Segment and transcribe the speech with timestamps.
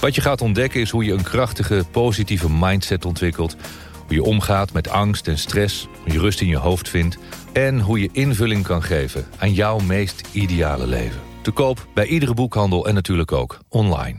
[0.00, 3.56] Wat je gaat ontdekken is hoe je een krachtige, positieve mindset ontwikkelt.
[4.06, 7.18] Hoe je omgaat met angst en stress, hoe je rust in je hoofd vindt...
[7.52, 11.20] en hoe je invulling kan geven aan jouw meest ideale leven.
[11.42, 14.18] Te koop bij iedere boekhandel en natuurlijk ook online.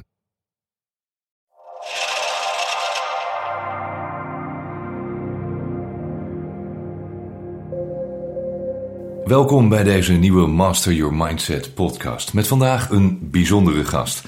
[9.25, 12.33] Welkom bij deze nieuwe Master Your Mindset podcast.
[12.33, 14.23] Met vandaag een bijzondere gast.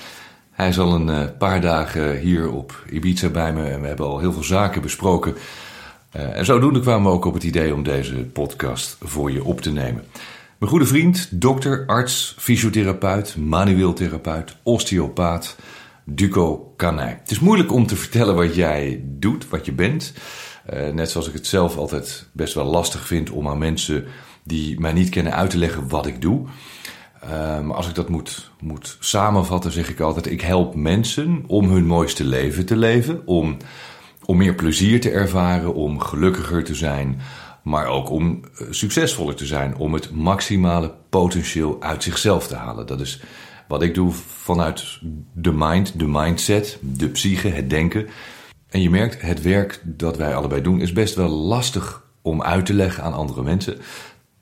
[0.54, 4.06] Hij is al een eh, paar dagen hier op Ibiza bij me en we hebben
[4.06, 5.36] al heel veel zaken besproken.
[6.16, 9.62] Uh, en zodoende kwamen we ook op het idee om deze podcast voor je op
[9.62, 10.04] te nemen.
[10.58, 15.56] Mijn goede vriend, dokter, arts, fysiotherapeut, manueel therapeut, osteopaat,
[16.04, 17.18] Duco Kanij.
[17.20, 20.14] Het is moeilijk om te vertellen wat jij doet, wat je bent.
[20.74, 24.06] Uh, net zoals ik het zelf altijd best wel lastig vind om aan mensen
[24.44, 26.48] die mij niet kennen uit te leggen wat ik doe.
[27.64, 31.86] Maar als ik dat moet, moet samenvatten, zeg ik altijd: ik help mensen om hun
[31.86, 33.58] mooiste leven te leven, om,
[34.26, 37.22] om meer plezier te ervaren, om gelukkiger te zijn,
[37.64, 42.88] maar ook om uh, succesvoller te zijn, om het maximale potentieel uit zichzelf te halen.
[42.88, 43.22] Dat is
[43.68, 45.00] wat ik doe vanuit
[45.34, 48.08] de mind, de mindset, de psyche, het denken.
[48.70, 52.66] En je merkt, het werk dat wij allebei doen is best wel lastig om uit
[52.66, 53.78] te leggen aan andere mensen.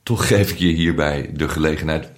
[0.04, 2.10] Toch geef ik je hierbij de gelegenheid.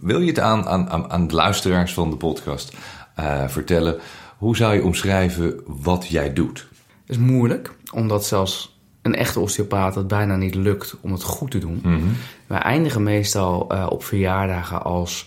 [0.00, 2.76] Wil je het aan, aan, aan de luisteraars van de podcast
[3.18, 3.98] uh, vertellen?
[4.38, 6.68] Hoe zou je omschrijven wat jij doet?
[7.06, 11.50] Het is moeilijk, omdat zelfs een echte osteopaat het bijna niet lukt om het goed
[11.50, 11.80] te doen.
[11.82, 12.12] Mm -hmm.
[12.46, 15.26] Wij eindigen meestal uh, op verjaardagen als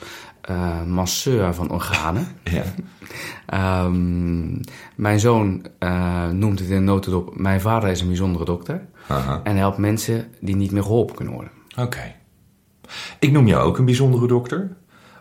[0.49, 2.27] uh, masseur van organen.
[3.49, 3.83] ja.
[3.85, 4.59] um,
[4.95, 7.37] mijn zoon uh, noemt het in een notendop...
[7.37, 8.85] mijn vader is een bijzondere dokter.
[9.07, 9.41] Aha.
[9.43, 11.51] En helpt mensen die niet meer geholpen kunnen worden.
[11.75, 11.81] Oké.
[11.81, 12.15] Okay.
[13.19, 14.75] Ik noem jou ook een bijzondere dokter.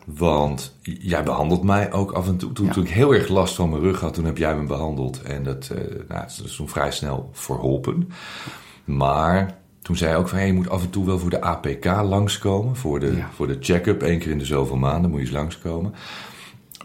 [0.05, 2.53] Want jij behandelt mij ook af en toe.
[2.53, 2.73] Toen, ja.
[2.73, 5.23] toen ik heel erg last van mijn rug had, toen heb jij me behandeld.
[5.23, 8.11] En dat, uh, nou, dat is toen vrij snel verholpen.
[8.85, 11.41] Maar toen zei hij ook van, hey, je moet af en toe wel voor de
[11.41, 12.77] APK langskomen.
[12.77, 13.31] Voor de, Ja.
[13.35, 15.95] voor de check-up, één keer in de zoveel maanden moet je eens langskomen.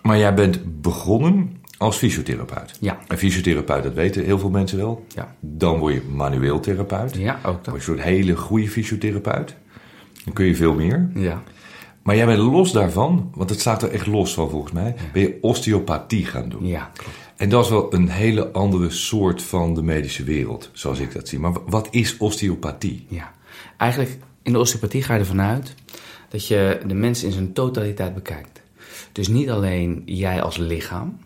[0.02, 2.78] Maar jij bent begonnen als fysiotherapeut.
[2.80, 3.00] Ja.
[3.08, 5.06] En fysiotherapeut, dat weten heel veel mensen wel.
[5.16, 5.36] Ja.
[5.40, 7.16] Dan word je manueel therapeut.
[7.16, 7.54] Ja, ook dat.
[7.54, 9.56] word je een soort hele goede fysiotherapeut.
[10.24, 11.10] Dan kun je veel meer.
[11.14, 11.44] Ja.
[12.02, 15.22] Maar jij bent los daarvan, want het staat er echt los van volgens mij, ben
[15.22, 16.66] je osteopathie gaan doen.
[16.68, 17.18] Ja, klopt.
[17.36, 21.28] En dat is wel een hele andere soort van de medische wereld, zoals ik dat
[21.28, 21.40] zie.
[21.40, 23.06] Maar wat is osteopathie?
[23.08, 23.34] Ja.
[23.78, 25.76] Eigenlijk, in de osteopathie ga je ervan uit
[26.30, 28.62] dat je de mens in zijn totaliteit bekijkt.
[29.12, 31.18] Dus niet alleen jij als lichaam,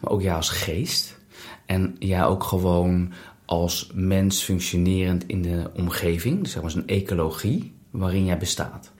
[0.00, 1.20] maar ook jij als geest.
[1.66, 3.12] En jij ook gewoon
[3.44, 8.92] als mens functionerend in de omgeving, dus zeg maar zo'n ecologie waarin jij bestaat.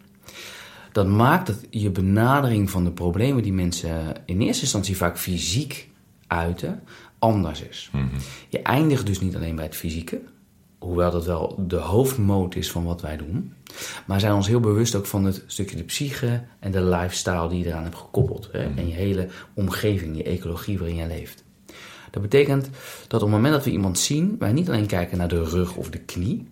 [0.93, 5.91] Dat maakt dat je benadering van de problemen die mensen in eerste instantie vaak fysiek
[6.27, 6.83] uiten,
[7.19, 7.91] anders is.
[7.93, 8.05] Mhm.
[8.49, 10.21] Je eindigt dus niet alleen bij het fysieke,
[10.79, 13.53] hoewel dat wel de hoofdmoot is van wat wij doen,
[14.07, 17.59] maar zijn ons heel bewust ook van het stukje de psyche en de lifestyle die
[17.59, 18.49] je eraan hebt gekoppeld.
[18.53, 18.59] Hè?
[18.59, 21.45] En je hele omgeving, je ecologie waarin je leeft.
[22.11, 22.69] Dat betekent
[23.09, 25.77] dat op het moment dat we iemand zien, wij niet alleen kijken naar de rug
[25.77, 26.49] of de knie,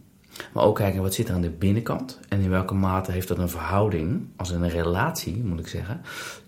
[0.53, 3.39] maar ook kijken wat zit er aan de binnenkant en in welke mate heeft dat
[3.39, 6.01] een verhouding, als een relatie moet ik zeggen,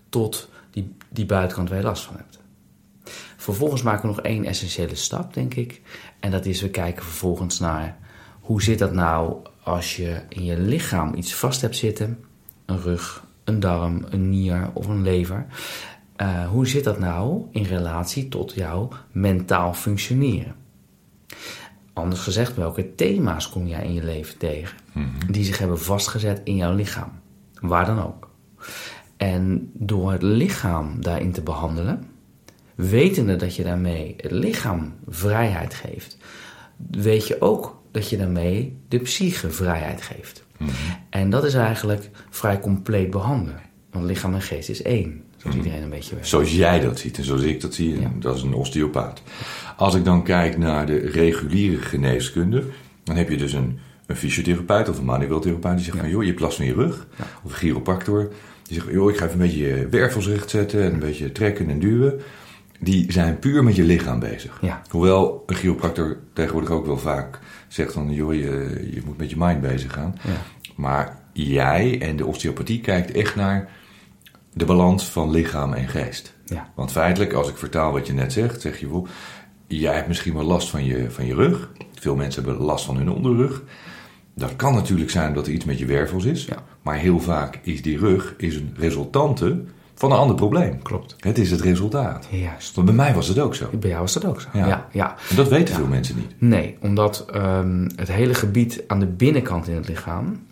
[0.09, 2.39] tot die, die buitenkant waar je last van hebt.
[3.37, 5.81] Vervolgens maken we nog één essentiële stap, denk ik.
[6.19, 7.97] En dat is, we kijken vervolgens naar
[8.43, 12.23] hoe zit dat nou als je in je lichaam iets vast hebt zitten.
[12.65, 15.45] Een rug, een darm, een nier of een lever.
[16.17, 20.55] Uh, hoe zit dat nou in relatie tot jouw mentaal functioneren?
[21.93, 25.31] Anders gezegd, welke thema's kom jij in je leven tegen Mhm.
[25.31, 27.11] die zich hebben vastgezet in jouw lichaam?
[27.61, 28.29] Waar dan ook.
[29.17, 32.03] En door het lichaam daarin te behandelen,
[32.75, 36.17] wetende dat je daarmee het lichaam vrijheid geeft,
[36.91, 40.43] weet je ook dat je daarmee de psyche vrijheid geeft.
[40.57, 40.71] Mhm.
[41.09, 43.59] En dat is eigenlijk vrij compleet behandelen.
[43.91, 46.27] Want lichaam en geest is één, zoals iedereen een beetje weet.
[46.27, 48.11] Zoals jij dat ziet en zoals ik dat zie, Ja.
[48.19, 49.21] dat is een osteopaat.
[49.77, 52.63] Als ik dan kijk naar de reguliere geneeskunde,
[53.03, 56.21] dan heb je dus een, een fysiotherapeut of een manueel therapeut die zegt van joh,
[56.21, 57.07] je hebt last van je rug.
[57.43, 58.31] Of een chiropractor
[58.63, 61.31] die zegt joh, ik ga even een beetje je wervels recht zetten en een beetje
[61.31, 62.21] trekken en duwen.
[62.79, 64.61] die zijn puur met je lichaam bezig.
[64.89, 67.39] Hoewel een chiropractor tegenwoordig ook wel vaak
[67.73, 68.11] zegt van...
[68.11, 70.15] joh, je, je moet met je mind bezig gaan.
[70.23, 70.41] Ja.
[70.75, 73.69] Maar jij en de osteopathie kijkt echt naar
[74.53, 76.35] de balans van lichaam en geest.
[76.45, 76.71] Ja.
[76.75, 79.07] Want feitelijk, als ik vertaal wat je net zegt, zeg je wel...
[79.67, 81.71] jij hebt misschien wel last van je, van je rug.
[81.93, 83.63] Veel mensen hebben last van hun onderrug.
[84.35, 86.45] Dat kan natuurlijk zijn dat er iets met je wervels is.
[86.45, 86.63] Ja.
[86.81, 89.63] Maar heel vaak is die rug is een resultante
[90.03, 90.81] van een ander probleem.
[90.81, 91.15] Klopt.
[91.19, 92.27] Het is het resultaat.
[92.31, 92.75] Juist.
[92.75, 93.69] Want bij mij was het ook zo.
[93.79, 94.47] Bij jou is dat ook zo.
[94.53, 94.67] Ja.
[94.67, 95.15] Ja, ja.
[95.29, 96.33] En dat weten veel mensen niet.
[96.37, 100.45] Nee, omdat ehm, het hele gebied aan de binnenkant in het lichaam,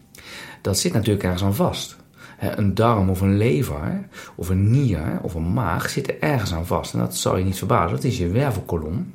[0.61, 1.95] dat zit natuurlijk ergens aan vast.
[2.39, 6.65] Een darm of een lever of een nier of een maag zit er ergens aan
[6.65, 6.93] vast.
[6.93, 9.13] En dat zal je niet verbazen, dat is je wervelkolom.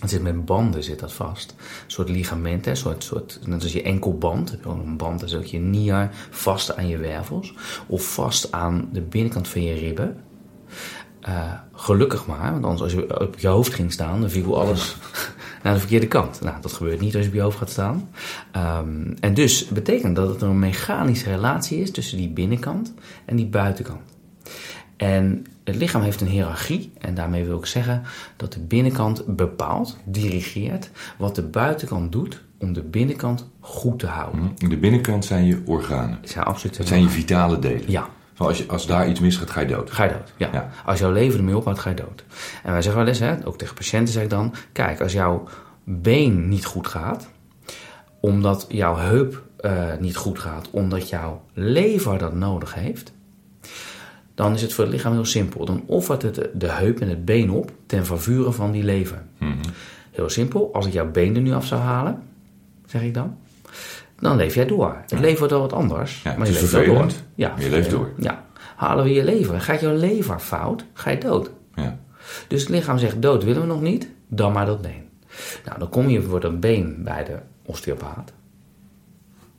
[0.00, 1.54] Het zit met banden zit dat vast.
[1.58, 4.58] Een soort ligament, hè, een soort, soort, net als je enkelband.
[4.64, 7.54] Ook een band, dan zit je nier vast aan je wervels.
[7.86, 10.16] Of vast aan de binnenkant van je ribben.
[11.20, 14.96] Eh, gelukkig maar, want anders als je op je hoofd ging staan, dan viel alles
[15.62, 16.40] naar de verkeerde kant.
[16.40, 18.08] Nou, dat gebeurt niet als je op je hoofd gaat staan.
[18.52, 23.46] Ehm, en dus betekent dat het een mechanische relatie is tussen die binnenkant en die
[23.46, 24.00] buitenkant.
[24.98, 28.02] En het lichaam heeft een hiërarchie en daarmee wil ik zeggen
[28.36, 34.52] dat de binnenkant bepaalt, dirigeert wat de buitenkant doet om de binnenkant goed te houden.
[34.56, 36.18] De binnenkant zijn je organen.
[36.20, 37.90] Dat zijn absoluut Dat zijn je vitale delen.
[37.90, 39.90] Ja, Van Als, je, als daar iets misgaat, ga je dood.
[39.90, 40.48] Ga je dood, ja.
[40.52, 40.70] Ja.
[40.84, 42.24] Als jouw leven ermee ophoudt, ga je dood.
[42.62, 44.54] En wij zeggen wel eens, hè, ook tegen patiënten zeg ik dan...
[44.72, 45.48] Kijk, als jouw
[45.84, 47.28] been niet goed gaat...
[48.20, 50.68] omdat jouw heup eh, niet goed gaat...
[50.70, 53.12] omdat jouw lever dat nodig heeft...
[54.38, 55.64] dan is het voor het lichaam heel simpel.
[55.64, 57.70] Dan offert het de heup en het been op...
[57.86, 59.22] ten favure van die lever.
[60.10, 62.22] Heel simpel, als ik jouw been er nu af zou halen...
[62.86, 63.38] zeg ik dan...
[64.18, 64.96] dan leef jij door.
[65.06, 67.06] Het leven wordt wel wat anders, Ja, maar je leeft wel door.
[67.34, 68.12] Ja, je leeft door.
[68.18, 68.44] ja.
[68.76, 69.60] Halen we je lever.
[69.60, 71.50] Gaat jouw lever fout, ga je dood.
[71.74, 71.98] Ja.
[72.48, 75.08] Dus het lichaam zegt dood willen we nog niet, dan maar dat been.
[75.64, 78.32] Nou, dan kom je voor dat been bij de osteopaat.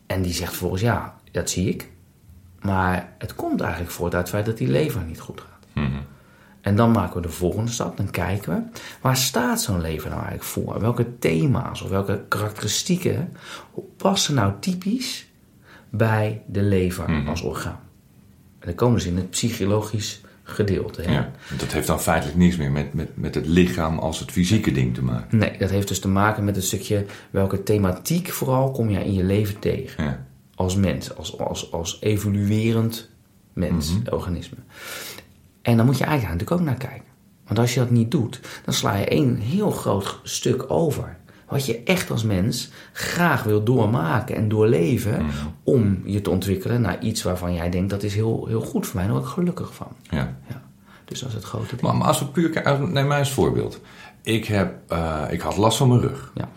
[0.05, 1.89] En die zegt volgens ja, dat zie ik.
[2.61, 5.57] Maar het komt eigenlijk voort uit het feit dat die lever niet goed gaat.
[6.61, 7.97] En dan maken we de volgende stap.
[7.97, 10.79] Dan kijken we, waar staat zo'n lever nou eigenlijk voor?
[10.79, 13.33] Welke thema's of welke karakteristieken
[13.97, 15.27] passen nou typisch
[15.89, 17.79] bij de lever als orgaan?
[18.59, 21.01] En dan komen ze in het psychologisch gedeelte.
[21.01, 21.11] Hè?
[21.11, 21.31] Ja.
[21.57, 24.93] Dat heeft dan feitelijk niets meer met, met, met het lichaam als het fysieke ding
[24.93, 25.37] te maken.
[25.37, 29.13] Nee, dat heeft dus te maken met een stukje welke thematiek vooral kom jij in
[29.13, 30.03] je leven tegen.
[30.03, 30.25] Ja.
[30.59, 33.09] Als mens, als, als, als evoluerend
[33.53, 34.57] mens, organisme.
[35.61, 37.07] En dan moet je eigenlijk natuurlijk ook naar kijken.
[37.45, 41.17] Want als je dat niet doet, dan sla je één heel groot stuk over.
[41.47, 45.25] Wat je echt als mens graag wil doormaken en doorleven
[45.63, 48.95] om je te ontwikkelen naar iets waarvan jij denkt dat is heel, heel goed voor
[48.95, 49.91] mij, daar word ik gelukkig van.
[50.09, 50.37] Ja.
[50.47, 50.61] Ja.
[51.05, 51.81] Dus dat is het grote ding.
[51.81, 53.81] Maar, maar als we puur kijken, neem mij als voorbeeld.
[54.21, 56.31] Ik, heb, eh, ik had last van mijn rug.
[56.35, 56.49] Ja.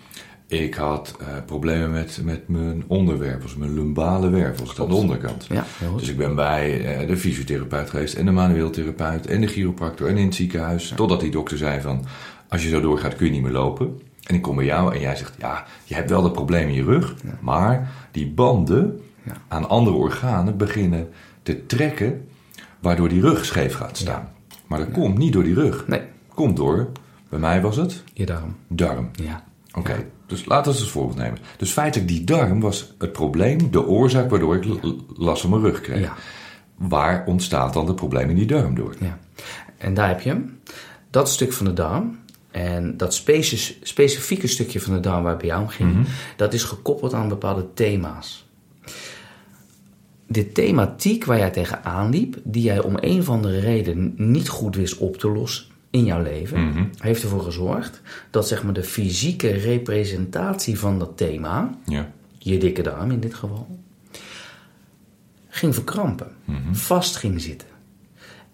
[0.53, 5.47] Ik had eh, problemen met, met mijn onderwervels, mijn lumbale wervels aan de onderkant.
[5.49, 5.65] Ja.
[5.97, 10.09] Dus ik ben bij eh, de fysiotherapeut geweest en de manueel therapeut en de chiropractor
[10.09, 10.93] en in het ziekenhuis.
[10.97, 12.05] Totdat die dokter zei van,
[12.49, 14.01] als je zo doorgaat kun je niet meer lopen.
[14.23, 16.75] En ik kom bij jou en jij zegt, ja, je hebt wel dat probleem in
[16.75, 17.15] je rug.
[17.41, 19.01] Maar die banden
[19.49, 21.09] aan andere organen beginnen
[21.43, 22.29] te trekken,
[22.81, 24.29] waardoor die rug scheef gaat staan.
[24.67, 25.87] Maar dat komt niet door die rug.
[25.87, 26.01] Nee,
[26.35, 26.89] Komt door,
[27.29, 28.57] bij mij was het, je darm.
[28.69, 29.11] darm.
[29.13, 29.45] Ja.
[29.75, 31.39] Oké, dus laten we het als voorbeeld nemen.
[31.57, 34.65] Dus feitelijk die darm was het probleem, de oorzaak waardoor ik
[35.17, 36.01] last van mijn rug kreeg.
[36.01, 36.15] Ja.
[36.77, 38.95] Waar ontstaat dan het probleem in die darm door?
[39.01, 39.19] Ja.
[39.79, 40.61] En daar heb je hem.
[41.11, 42.19] Dat stuk van de darm.
[42.51, 46.55] En dat specie- specifieke stukje van de darm waar het bij jou om ging, dat
[46.55, 48.47] is gekoppeld aan bepaalde thema's.
[50.27, 54.77] De thematiek waar jij tegenaan liep, die jij om een of andere reden niet goed
[54.77, 59.51] wist op te lossen in jouw leven, heeft ervoor gezorgd dat zeg maar, de fysieke
[59.51, 62.13] representatie van dat thema, Ja.
[62.39, 63.79] je dikke darm in dit geval,
[65.49, 66.33] ging verkrampen,
[66.73, 67.69] vast ging zitten.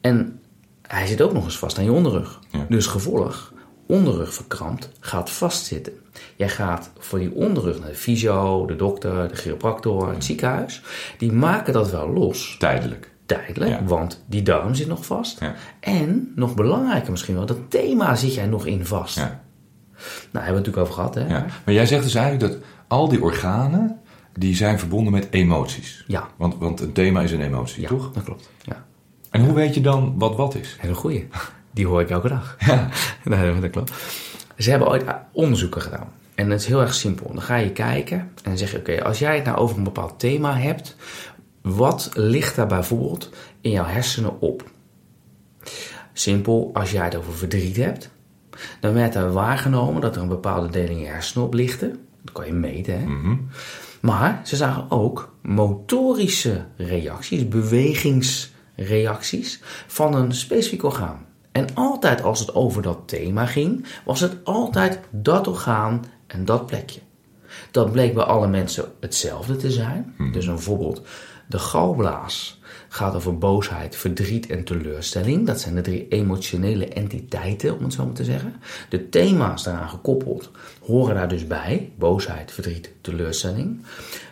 [0.01, 0.41] En
[0.83, 2.39] hij zit ook nog eens vast aan je onderrug.
[2.51, 2.67] Ja.
[2.69, 3.53] Dus gevolg,
[3.87, 5.93] onderrug verkrampt, gaat vastzitten.
[6.37, 10.83] Jij gaat voor die onderrug naar de fysio, de dokter, de chiropractor, het ziekenhuis.
[11.19, 13.11] Die maken dat wel los, Tijdelijk.
[13.29, 13.85] Tijdelijk, Ja.
[13.85, 15.41] want die darm zit nog vast.
[15.41, 15.55] Ja.
[15.81, 19.17] En, nog belangrijker misschien wel, dat thema zit jij nog in vast.
[19.17, 19.23] Ja.
[19.23, 19.35] Nou,
[20.01, 21.27] hebben we het natuurlijk over gehad, hè?
[21.27, 21.47] Ja.
[21.65, 23.99] Maar jij zegt dus eigenlijk dat al die organen,
[24.33, 26.05] die zijn verbonden met emoties.
[26.07, 26.29] Ja.
[26.37, 28.13] Want, want een thema is een emotie, Ja, toch?
[28.13, 28.51] dat klopt.
[28.63, 28.85] Ja.
[29.31, 30.77] En hoe weet je dan wat wat is?
[30.81, 31.29] Hele goeie.
[31.71, 32.57] Die hoor ik elke dag.
[33.25, 33.93] nee, dat klopt.
[34.59, 36.09] Ze hebben ooit onderzoeken gedaan.
[36.35, 37.33] En het is heel erg simpel.
[37.33, 39.85] Dan ga je kijken en dan zeg je: Oké, als jij het nou over een
[39.85, 40.97] bepaald thema hebt,
[41.63, 44.71] wat ligt daar bijvoorbeeld in jouw hersenen op?
[46.13, 48.11] Simpel, als jij het over verdriet hebt,
[48.81, 52.07] dan werd er waargenomen dat er een bepaalde deling in je hersenen oplichten.
[52.23, 53.07] Dat kan je meten, hè?
[54.01, 61.27] Maar ze zagen ook motorische reacties, bewegingsreacties van een specifiek orgaan.
[61.53, 66.67] En altijd als het over dat thema ging, was het altijd dat orgaan en dat
[66.67, 67.01] plekje.
[67.71, 70.15] Dat bleek bij alle mensen hetzelfde te zijn.
[70.33, 71.03] Dus een voorbeeld,
[71.49, 75.47] de galblaas gaat over boosheid, verdriet en teleurstelling.
[75.47, 78.55] Dat zijn de drie emotionele entiteiten, om het zo maar te zeggen.
[78.89, 80.51] De thema's daaraan gekoppeld
[80.81, 81.93] horen daar dus bij.
[81.99, 83.83] Boosheid, verdriet, teleurstelling.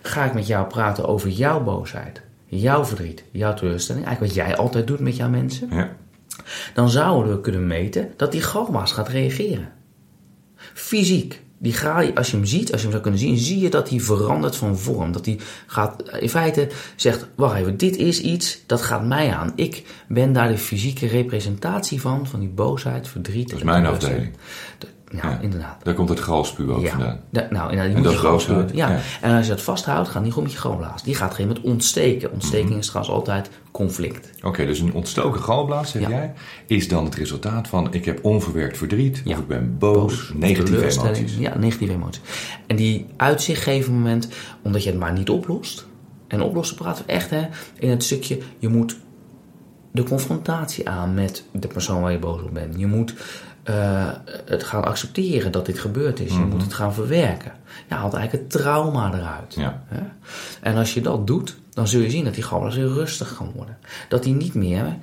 [0.02, 4.04] Ga ik met jou praten over jouw boosheid, jouw verdriet, jouw teleurstelling.
[4.04, 5.68] Eigenlijk wat jij altijd doet met jouw mensen.
[5.70, 5.96] Ja.
[6.74, 9.72] Dan zouden we kunnen meten dat die galblaas gaat reageren.
[10.56, 11.44] Fysiek.
[11.58, 13.88] Die ga, als je hem ziet, als je hem zou kunnen zien, zie je dat
[13.88, 15.12] hij verandert van vorm.
[15.12, 19.52] Dat hij gaat, in feite zegt, wacht even, dit is iets, dat gaat mij aan.
[19.54, 23.48] Ik ben daar de fysieke representatie van, van die boosheid, verdriet.
[23.48, 24.32] Dat is mijn afdeling.
[25.12, 25.84] Ja, ja, inderdaad.
[25.84, 26.90] Daar komt het galspuw ook ja.
[26.90, 27.20] vandaan.
[27.30, 28.64] Da, nou, inderdaad, die en moet dat je galspuw.
[28.72, 28.88] Ja.
[28.90, 28.98] ja.
[29.20, 31.02] En als je dat vasthoudt, gaat niet goed met je galblaas.
[31.02, 32.32] Die gaat op een gegeven moment ontsteken.
[32.32, 32.78] Ontsteking Mhm.
[32.78, 34.30] is trouwens altijd conflict.
[34.36, 36.32] Oké, okay, dus een ontstoken galblaas, zeg jij,
[36.66, 41.00] is dan het resultaat van ik heb onverwerkt verdriet, of ik ben boos, Boos, negatieve
[41.00, 41.36] emoties.
[41.36, 42.22] Ja, negatieve emoties.
[42.66, 44.28] En die uit zich geven moment,
[44.62, 45.86] omdat je het maar niet oplost.
[46.28, 47.48] En oplossen praten we echt hè,
[47.78, 48.96] in het stukje, je moet
[49.92, 52.78] de confrontatie aan met de persoon waar je boos op bent.
[52.78, 53.14] Je moet
[53.66, 54.08] eh,
[54.44, 56.32] het gaan accepteren dat dit gebeurd is.
[56.32, 57.52] Je moet het gaan verwerken.
[57.88, 59.54] Je haalt eigenlijk het trauma eruit.
[59.54, 59.82] Ja.
[59.86, 60.00] Hè?
[60.60, 63.52] En als je dat doet, dan zul je zien dat die galblaas weer rustig kan
[63.54, 63.78] worden.
[64.08, 64.96] Dat die niet meer,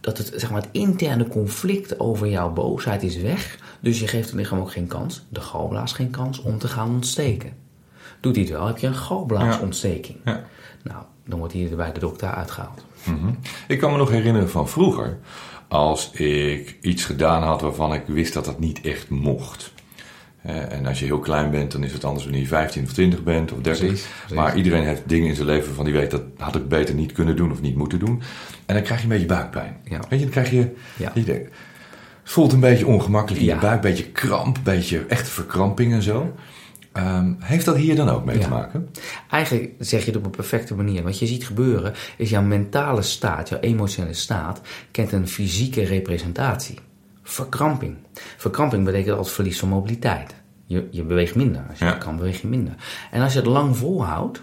[0.00, 3.58] dat het, zeg maar, het interne conflict over jouw boosheid is weg.
[3.80, 6.90] Dus je geeft het lichaam ook geen kans, de galblaas geen kans om te gaan
[6.90, 7.52] ontsteken.
[8.20, 10.18] Doet hij het wel, heb je een galblaasontsteking.
[10.24, 10.44] Ja.
[10.82, 12.84] Nou, dan wordt hij bij de dokter uitgehaald.
[13.04, 13.30] Mhm.
[13.68, 15.18] Ik kan me nog herinneren van vroeger,
[15.70, 19.72] als ik iets gedaan had waarvan ik wist dat dat niet echt mocht.
[20.42, 23.22] En als je heel klein bent, dan is het anders wanneer je 15 of 20
[23.22, 23.86] bent of 30.
[23.86, 24.36] Precies, precies.
[24.36, 27.12] Maar iedereen heeft dingen in zijn leven van die weet dat had ik beter niet
[27.12, 28.22] kunnen doen of niet moeten doen.
[28.66, 29.76] En dan krijg je een beetje buikpijn.
[29.84, 29.98] Ja.
[30.08, 31.10] Weet je, dan krijg je, Ja.
[31.14, 31.50] je denkt,
[32.22, 33.54] het voelt een beetje ongemakkelijk in Ja.
[33.54, 36.34] je buik, een beetje kramp, beetje echte verkramping en zo.
[36.92, 38.42] Ehm, heeft dat hier dan ook mee Ja.
[38.42, 38.88] te maken?
[39.30, 41.02] Eigenlijk zeg je het op een perfecte manier.
[41.02, 46.78] Wat je ziet gebeuren is jouw mentale staat, jouw emotionele staat, kent een fysieke representatie.
[47.22, 47.96] Verkramping.
[48.36, 50.34] Verkramping betekent altijd verlies van mobiliteit.
[50.66, 51.62] Je, je beweegt minder.
[51.70, 51.92] Als je Ja.
[51.92, 52.74] kan, beweeg je minder.
[53.10, 54.42] En als je het lang volhoudt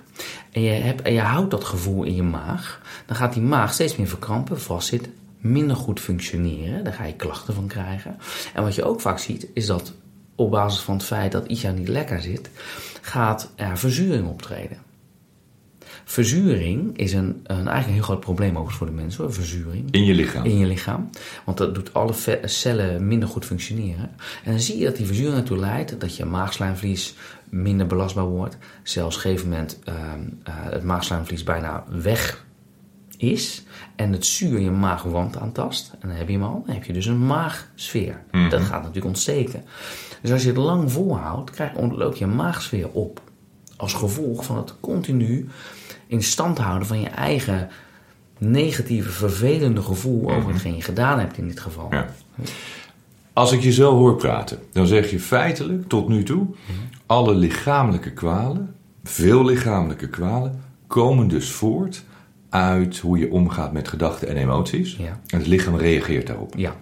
[0.51, 3.74] en je, hebt, en je houdt dat gevoel in je maag, dan gaat die maag
[3.74, 6.84] steeds meer verkrampen, vastzitten, minder goed functioneren.
[6.84, 8.18] Daar ga je klachten van krijgen.
[8.54, 9.94] En wat je ook vaak ziet, is dat
[10.38, 12.50] op basis van het feit dat iets jou niet lekker zit,
[13.01, 14.77] gaat er verzuring optreden.
[16.03, 19.91] Verzuring is een, een, eigenlijk een heel groot probleem overigens voor de mensen hoor, verzuring
[19.91, 20.46] In je lichaam.
[20.46, 21.10] in je lichaam.
[21.46, 22.13] Want dat doet alle
[22.44, 24.10] cellen minder goed functioneren.
[24.44, 27.15] En dan zie je dat die verzuring ertoe leidt dat je maagslijmvlies
[27.50, 28.58] minder belastbaar wordt.
[28.84, 29.98] Zelfs op een gegeven moment ehm,
[30.44, 32.46] eh, het maagslijmvlies bijna weg
[33.18, 33.64] is.
[33.96, 35.92] En het zuur je maagwand aantast.
[36.00, 36.64] En dan heb je hem al.
[36.66, 38.24] Dan heb je dus een maagsfeer.
[38.50, 39.64] Dat gaat natuurlijk ontsteken.
[40.22, 43.22] Dus als je het lang volhoudt, krijg, loop je maagsfeer op.
[43.76, 45.48] Als gevolg van het continu
[46.08, 47.70] in stand houden van je eigen
[48.38, 51.88] negatieve, vervelende gevoel over hetgeen je gedaan hebt in dit geval.
[51.92, 52.08] Ja.
[53.34, 56.48] Als ik je zo hoor praten, dan zeg je feitelijk tot nu toe:
[57.06, 62.04] alle lichamelijke kwalen, veel lichamelijke kwalen, komen dus voort
[62.50, 64.96] uit hoe je omgaat met gedachten en emoties.
[64.96, 65.20] Ja.
[65.27, 66.54] En het lichaam reageert daarop.
[66.58, 66.75] Ja,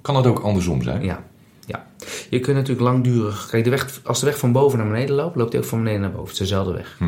[0.00, 1.02] Kan het ook andersom zijn?
[1.02, 1.24] ja,
[1.66, 1.86] ja.
[2.30, 3.46] Je kunt natuurlijk langdurig...
[3.50, 5.78] Kijk, de weg, als de weg van boven naar beneden loopt, loopt hij ook van
[5.78, 6.24] beneden naar boven.
[6.24, 6.98] Het is dezelfde weg.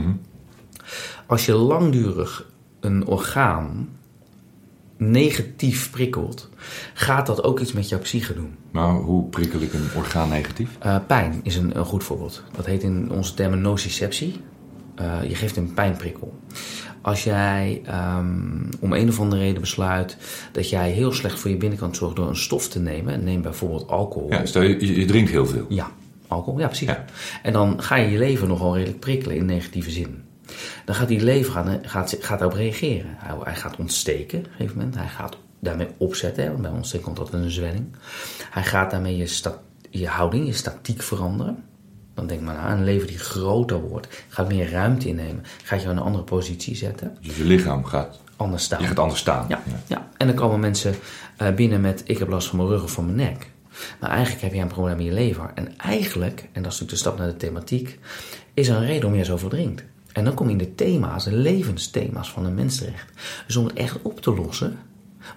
[1.26, 3.88] Als je langdurig een orgaan
[4.96, 6.48] negatief prikkelt,
[6.94, 8.54] gaat dat ook iets met jouw psyche doen.
[8.70, 10.70] Maar hoe prikkel ik een orgaan negatief?
[10.78, 12.42] Eh, pijn is een, een goed voorbeeld.
[12.56, 14.40] Dat heet in onze termen nociceptie.
[14.94, 16.38] Eh, je geeft een pijnprikkel.
[17.04, 20.16] Als jij ehm, om een of andere reden besluit
[20.52, 23.88] dat jij heel slecht voor je binnenkant zorgt door een stof te nemen, neem bijvoorbeeld
[23.88, 24.30] alcohol.
[24.30, 25.66] Ja, stel je, je, drinkt heel veel.
[25.68, 25.90] Ja,
[26.28, 26.88] alcohol, ja precies.
[26.88, 27.04] Ja.
[27.42, 30.23] En dan ga je je lever nogal redelijk prikkelen in negatieve zin.
[30.84, 33.16] Dan gaat die lever gaan, gaat, gaat daarop reageren.
[33.18, 34.94] Hij, hij gaat ontsteken op een gegeven moment.
[34.94, 37.87] Hij gaat daarmee opzetten, hè, want bij ontsteking komt altijd een zwelling.
[38.50, 39.58] Hij gaat daarmee je, sta,
[39.90, 41.64] je houding, je statiek veranderen.
[42.14, 45.88] Dan denk maar aan een lever die groter wordt, gaat meer ruimte innemen, gaat je
[45.88, 48.80] in een andere positie zetten, Dus je lichaam gaat, anders staan.
[48.80, 49.44] je gaat anders staan.
[49.49, 50.09] Ja, ja.
[50.16, 50.94] en dan komen mensen
[51.37, 53.50] eh, binnen met: Ik heb last van mijn rug of van mijn nek.
[54.00, 55.50] Maar eigenlijk heb je een probleem in je lever.
[55.54, 57.99] En eigenlijk, en dat is natuurlijk de stap naar de thematiek,
[58.54, 59.85] is er een reden om je zo verdrinkt.
[60.12, 63.11] En dan kom je in de thema's, de levensthema's van een mens terecht.
[63.47, 64.78] Dus om het echt op te lossen,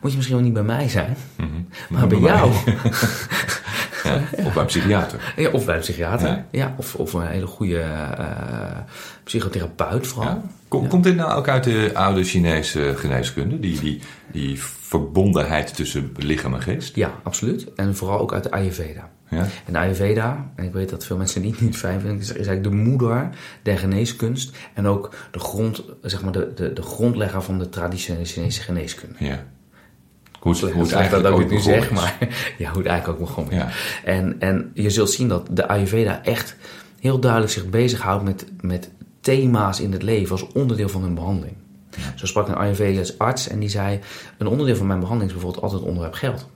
[0.01, 1.49] moet je misschien wel niet bij mij zijn, Mhm.
[1.89, 2.31] maar bij mij.
[2.33, 2.51] jou.
[4.07, 5.33] Ja, Of bij een psychiater.
[5.35, 6.27] Ja, of bij een psychiater.
[6.27, 6.45] Ja.
[6.51, 6.73] Ja.
[6.77, 8.25] of, of een hele goede eh,
[9.23, 10.41] psychotherapeut vooral.
[10.67, 13.59] Kom- Komt dit nou ook uit de oude Chinese geneeskunde?
[13.59, 16.95] Die, die, die verbondenheid tussen lichaam en geest?
[16.95, 17.73] Ja, absoluut.
[17.75, 19.09] En vooral ook uit de Ayurveda.
[19.29, 19.37] Ja?
[19.65, 22.31] En de Ayurveda, en ik weet dat veel mensen die het niet fijn vinden, is
[22.31, 23.29] eigenlijk de moeder
[23.61, 24.55] der geneeskunst.
[24.73, 29.15] En ook de, grond, zeg maar de, de, de grondlegger van de traditionele Chinese geneeskunde.
[29.19, 29.43] ja.
[30.39, 32.17] Hoe het, hoe het Slecht dat eigenlijk ik het nu ook zeg, maar
[32.57, 33.55] ja, hoe het eigenlijk ook begonnen.
[33.55, 33.69] Ja.
[34.03, 36.55] En, en je zult zien dat de Ayurveda echt
[36.99, 38.89] heel duidelijk zich bezighoudt met, met
[39.21, 41.55] thema's in het leven als onderdeel van hun behandeling.
[42.15, 43.99] Zo sprak een Ayurvedisch arts en die zei:
[44.37, 46.49] Een onderdeel van mijn behandeling is bijvoorbeeld altijd het onderwerp geld.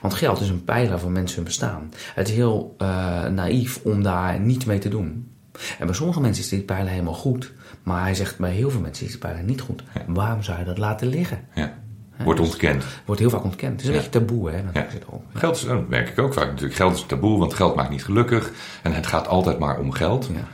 [0.00, 1.92] Want geld is een pijler van mensen hun bestaan.
[2.14, 5.30] Het is heel eh, naïef om daar niets mee te doen.
[5.78, 7.52] En bij sommige mensen is die pijler helemaal goed.
[7.82, 9.82] Maar hij zegt bij heel veel mensen is die pijler niet goed.
[10.06, 11.40] Waarom zou je dat laten liggen?
[11.54, 11.81] Ja.
[12.24, 12.84] Wordt ontkend.
[13.04, 13.72] Wordt heel vaak ontkend.
[13.72, 13.98] Het is een Ja.
[14.00, 14.56] beetje taboe, hè?
[14.72, 14.86] Ja.
[15.32, 16.74] Geld is, dat merk ik ook vaak natuurlijk.
[16.74, 18.50] Geld is taboe, want geld maakt niet gelukkig.
[18.82, 20.28] En het gaat altijd maar om geld.
[20.32, 20.48] Ja.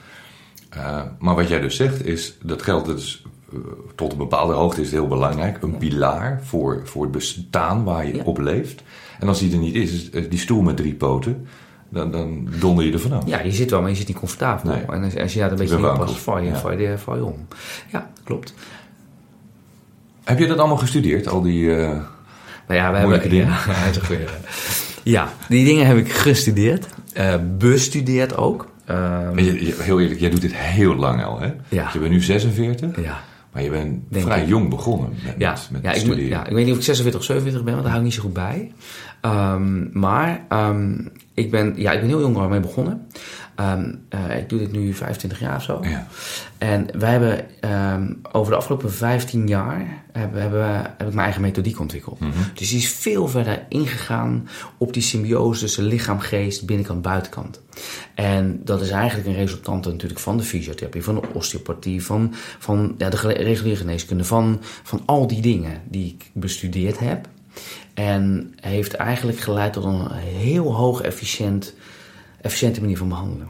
[0.76, 3.60] Uh, maar wat jij dus zegt is dat geld dat is, uh,
[3.94, 5.62] tot een bepaalde hoogte is het heel belangrijk.
[5.62, 8.82] Een pilaar voor, voor het bestaan waar je op leeft.
[9.20, 11.46] En als die er niet is, is uh, die stoel met drie poten,
[11.88, 13.26] dan, dan donder je er vanaf.
[13.26, 14.70] Ja, je zit wel, maar je zit niet comfortabel.
[14.72, 14.82] Nee.
[14.82, 16.10] En als, als je daar een beetje niet wankels.
[16.10, 17.46] past, val je, val, je, val je om.
[17.92, 18.54] Ja, klopt.
[20.28, 21.62] Heb je dat allemaal gestudeerd, al die...
[21.64, 22.00] uh, Nou
[22.68, 24.22] ja, we Moeilijke hebben, dingen.
[24.22, 24.28] Ja,
[25.26, 26.86] ja, die dingen heb ik gestudeerd.
[27.12, 28.68] eh, bestudeerd ook.
[28.84, 31.52] Ehm, je, je- heel eerlijk, jij doet dit heel lang al, hè?
[31.68, 31.90] Ja.
[31.92, 33.20] Je bent nu 46, ja.
[33.52, 34.48] maar je bent Denk vrij ik.
[34.48, 36.28] jong begonnen met, Ja, met, ja, ik, studeren.
[36.28, 38.18] ja, ik weet niet of ik 46 of 47 ben, want daar hou ik niet
[38.20, 38.72] zo goed bij.
[39.20, 40.92] Ehm, maar ehm,
[41.34, 43.06] ik, ben, ja, ik ben heel jong mee begonnen.
[43.58, 45.78] Ehm, eh, ik doe dit nu 25 jaar of zo.
[45.82, 46.06] Ja.
[46.58, 51.40] En wij hebben ehm, over de afgelopen 15 jaar hebben, hebben, heb ik mijn eigen
[51.40, 52.18] methodiek ontwikkeld.
[52.54, 57.60] Dus die is veel verder ingegaan op die symbiose tussen lichaam, geest, binnenkant, buitenkant.
[58.14, 62.94] En dat is eigenlijk een resultante natuurlijk van de fysiotherapie, van de osteopathie, van, van
[62.98, 67.28] ja, de reguliere geneeskunde, van, van al die dingen die ik bestudeerd heb.
[67.94, 71.74] En heeft eigenlijk geleid tot een heel hoog efficiënt,
[72.40, 73.48] efficiënte manier van behandelen.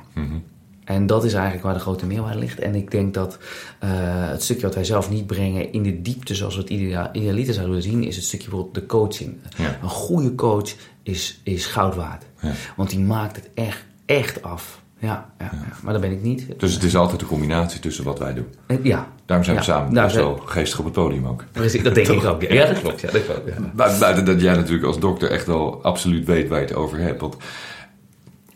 [0.84, 2.58] En dat is eigenlijk waar de grote meerwaarde ligt.
[2.58, 3.38] En ik denk dat
[3.78, 3.88] eh,
[4.30, 7.54] het stukje wat wij zelf niet brengen in de diepte zoals we het idea- idealiter
[7.54, 9.36] zouden willen zien, is het stukje bijvoorbeeld de coaching.
[9.56, 9.78] Ja.
[9.82, 10.70] Een goede coach
[11.02, 12.24] is, is goud waard.
[12.40, 12.52] Ja.
[12.76, 14.80] Want die maakt het echt, echt af.
[15.00, 15.76] Ja, ja, ja.
[15.82, 16.60] maar dat ben ik niet.
[16.60, 18.46] Dus het is altijd een combinatie tussen wat wij doen.
[18.66, 19.08] Eh, Ja.
[19.26, 19.68] Daarom zijn we Ja.
[19.68, 21.44] samen Nou, wel geestig op het podium ook.
[21.52, 22.42] Precies, dat denk ik ook.
[22.42, 23.00] Ja, dat klopt.
[23.00, 26.64] Ja, dat klopt buiten dat jij natuurlijk als dokter echt wel absoluut weet waar je
[26.66, 27.20] het over hebt.
[27.20, 27.36] Want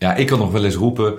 [0.02, 1.14] ja, ik kan nog wel eens roepen.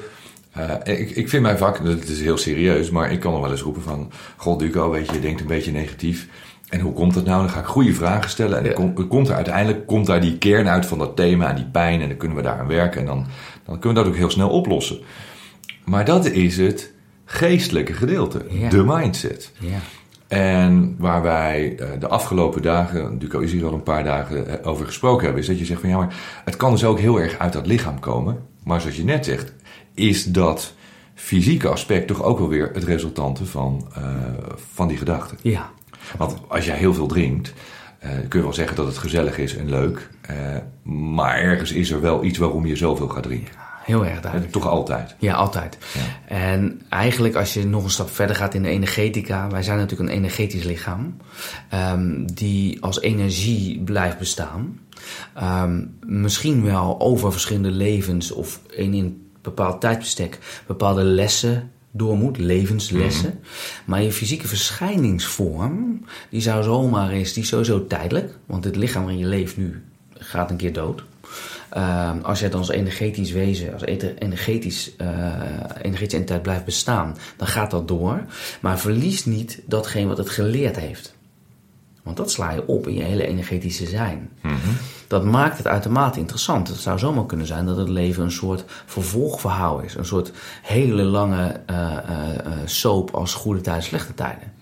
[0.51, 3.51] eh, ik, ik vind mijn vak, het is heel serieus, maar ik kan nog wel
[3.51, 4.11] eens roepen van...
[4.37, 6.27] God Duco, weet je, je denkt een beetje negatief.
[6.69, 7.41] En hoe komt dat nou?
[7.41, 8.57] Dan ga ik goede vragen stellen.
[8.57, 11.49] En dan komt, er komt er uiteindelijk komt daar die kern uit van dat thema
[11.49, 12.01] en die pijn.
[12.01, 12.99] En dan kunnen we daaraan werken.
[12.99, 13.25] En dan,
[13.65, 14.99] dan kunnen we dat ook heel snel oplossen.
[15.85, 16.93] Maar dat is het
[17.25, 18.45] geestelijke gedeelte.
[18.49, 18.69] Ja.
[18.69, 19.51] De mindset.
[19.59, 19.79] Ja.
[20.27, 24.67] En waar wij eh, de afgelopen dagen, Duco is hier al een paar dagen eh,
[24.67, 26.15] over gesproken hebben, is dat je zegt van ja, maar
[26.45, 28.37] het kan dus ook heel erg uit dat lichaam komen.
[28.63, 29.53] Maar zoals je net zegt,
[29.93, 30.73] is dat
[31.15, 34.03] fysieke aspect toch ook wel weer het resultante van, eh,
[34.73, 35.37] van die gedachten.
[35.41, 35.71] ja.
[36.17, 37.53] Want als jij heel veel drinkt,
[37.99, 40.09] eh, kun je wel zeggen dat het gezellig is en leuk.
[40.21, 40.35] eh,
[40.83, 43.53] maar ergens is er wel iets waarom je zoveel gaat drinken.
[43.83, 44.51] Heel erg duidelijk.
[44.51, 45.15] toch altijd.
[45.19, 45.77] Ja, altijd.
[46.27, 50.09] En eigenlijk als je nog een stap verder gaat in de energetica, wij zijn natuurlijk
[50.09, 51.17] een energetisch lichaam,
[51.69, 54.79] ehm, die als energie blijft bestaan.
[55.33, 62.37] Ehm, misschien wel over verschillende levens of in een bepaald tijdsbestek bepaalde lessen door moet,
[62.37, 63.39] levenslessen.
[63.85, 69.01] Maar je fysieke verschijningsvorm, die zou zomaar eens, die is sowieso tijdelijk, want het lichaam
[69.03, 69.83] waarin je leeft nu
[70.17, 71.03] gaat een keer dood.
[71.73, 73.83] Ehm, als jij dan als energetisch wezen, als
[74.19, 75.07] energetisch, eh
[75.81, 78.23] energetische entiteit blijft bestaan, dan gaat dat door.
[78.61, 81.15] Maar verlies niet datgene wat het geleerd heeft.
[82.03, 84.29] Want dat sla je op in je hele energetische zijn.
[85.07, 86.67] Dat maakt het uitermate interessant.
[86.67, 89.95] Het zou zomaar kunnen zijn dat het leven een soort vervolgverhaal is.
[89.95, 90.31] Een soort
[90.61, 91.97] hele lange eh,
[92.65, 94.53] soap als goede tijden, slechte tijden.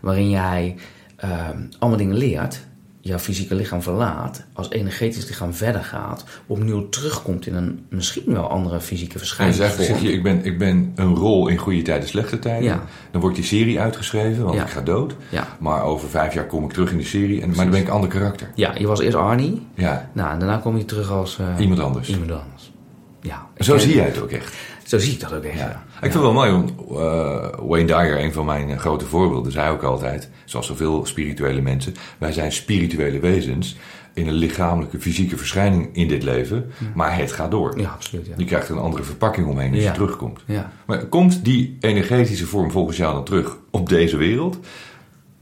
[0.00, 0.76] Waarin jij
[1.16, 2.65] ehm, allemaal dingen leert,
[3.06, 8.48] jouw fysieke lichaam verlaat, als energetisch lichaam verder gaat, opnieuw terugkomt in een misschien wel
[8.50, 12.08] andere fysieke dus eigenlijk zeg je, ik ben, ik ben een rol in goede tijden,
[12.08, 12.64] slechte tijden.
[12.64, 12.82] Ja.
[13.10, 14.62] Dan wordt die serie uitgeschreven, want Ja.
[14.62, 15.14] ik ga dood.
[15.58, 17.42] Maar over vijf jaar kom ik terug in die serie.
[17.42, 18.50] En, maar dan ben ik een ander karakter.
[18.54, 19.66] Ja, je was eerst Arnie.
[19.74, 21.38] Ja, Nou, en daarna kom je terug als...
[21.38, 22.08] eh, iemand anders.
[22.08, 22.72] Iemand anders.
[23.20, 23.46] Ja.
[23.58, 24.54] Zo zie jij het ook echt.
[24.84, 25.58] Zo zie ik dat ook echt.
[25.58, 25.84] Ja.
[25.96, 29.70] Ik vind het wel mooi, want uh, Wayne Dyer, een van mijn grote voorbeelden, zei
[29.70, 33.76] ook altijd, zoals zoveel spirituele mensen, wij zijn spirituele wezens
[34.14, 37.80] in een lichamelijke, fysieke verschijning in dit leven, maar het gaat door.
[37.80, 38.26] Ja, absoluut.
[38.26, 38.32] Ja.
[38.36, 39.88] Je krijgt er een andere verpakking omheen als Ja.
[39.88, 40.40] je terugkomt.
[40.46, 40.72] Ja.
[40.86, 44.58] Maar komt die energetische vorm volgens jou dan terug op deze wereld?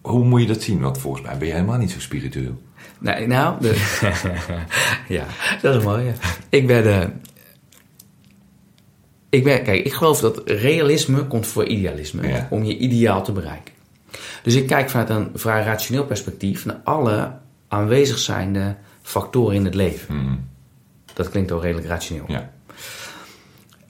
[0.00, 0.80] Hoe moet je dat zien?
[0.80, 2.60] Want volgens mij ben je helemaal niet zo spiritueel.
[2.98, 3.98] Nee, nou, de-
[5.08, 5.24] ja,
[5.62, 6.04] dat is mooi.
[6.04, 6.12] Ja.
[6.48, 7.08] Ik ben de.
[9.34, 12.46] Ik ben, kijk, ik geloof dat realisme komt voor idealisme Ja.
[12.50, 13.74] om je ideaal te bereiken.
[14.42, 17.32] Dus ik kijk vanuit een vrij rationeel perspectief naar alle
[17.68, 20.48] aanwezig zijnde factoren in het leven.
[21.14, 22.24] Dat klinkt al redelijk rationeel.
[22.28, 22.50] Ja.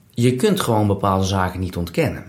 [0.09, 2.23] Je kunt gewoon bepaalde zaken niet ontkennen.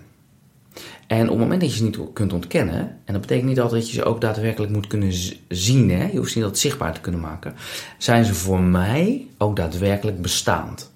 [1.06, 3.80] En op het moment dat je ze niet kunt ontkennen, en dat betekent niet altijd
[3.80, 5.12] dat je ze ook daadwerkelijk moet kunnen
[5.48, 6.06] zien, hè?
[6.06, 7.54] je hoeft ze niet altijd zichtbaar te kunnen maken,
[7.98, 10.94] zijn ze voor mij ook daadwerkelijk bestaand.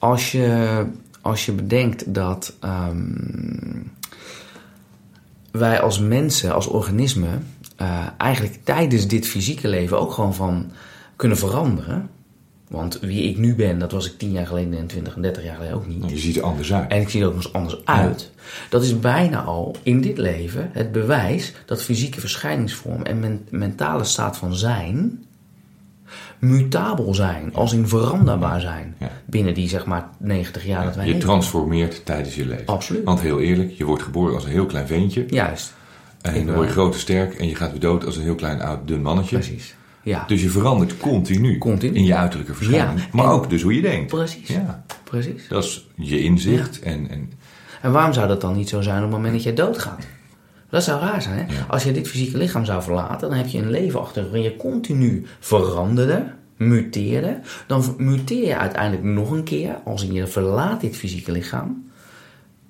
[0.00, 0.84] Als je,
[1.20, 3.82] als je bedenkt dat ehm,
[5.50, 10.70] wij als mensen, als organismen, eh, eigenlijk tijdens dit fysieke leven ook gewoon van
[11.16, 12.10] kunnen veranderen.
[12.68, 15.44] Want wie ik nu ben, dat was ik 10 jaar geleden en 20 en 30
[15.44, 15.98] jaar geleden ook niet.
[15.98, 16.90] Nou, Je ziet er anders uit.
[16.90, 18.30] En ik zie er ook nog eens anders uit.
[18.70, 24.04] Dat is bijna al in dit leven het bewijs dat fysieke verschijningsvorm en men- mentale
[24.04, 25.24] staat van zijn
[26.38, 28.94] mutabel zijn, als in veranderbaar zijn.
[28.98, 29.10] Ja.
[29.26, 31.26] Binnen die zeg maar 90 jaar dat wij Je leven.
[31.28, 32.66] transformeert tijdens je leven.
[32.66, 33.04] Absoluut.
[33.04, 35.24] Want heel eerlijk, je wordt geboren als een heel klein ventje.
[35.28, 35.74] Juist,
[36.20, 38.34] En dan word je groot en sterk en je gaat weer dood als een heel
[38.34, 39.36] klein oud dun mannetje.
[39.38, 39.74] precies.
[40.02, 41.94] Ja, Dus je verandert continu, Continu.
[41.96, 42.98] in je uiterlijke verschijning.
[43.00, 44.06] Ja, Maar en- ook dus hoe je denkt.
[44.06, 44.48] precies.
[44.48, 45.48] Ja, precies.
[45.48, 46.80] dat is je inzicht.
[46.80, 47.32] En, en
[47.82, 50.06] En waarom zou dat dan niet zo zijn op het moment dat jij doodgaat?
[50.70, 51.38] Dat zou raar zijn.
[51.38, 51.54] Hè?
[51.54, 51.66] Ja.
[51.68, 54.56] Als je dit fysieke lichaam zou verlaten, dan heb je een leven achter waarin je
[54.56, 57.40] continu veranderde, muteerde.
[57.66, 61.90] Dan muteer je uiteindelijk nog een keer als je verlaat dit fysieke lichaam.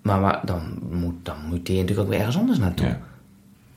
[0.02, 2.86] Maar dan, moet, dan muteer je natuurlijk ook weer ergens anders naartoe.
[2.86, 3.00] ja.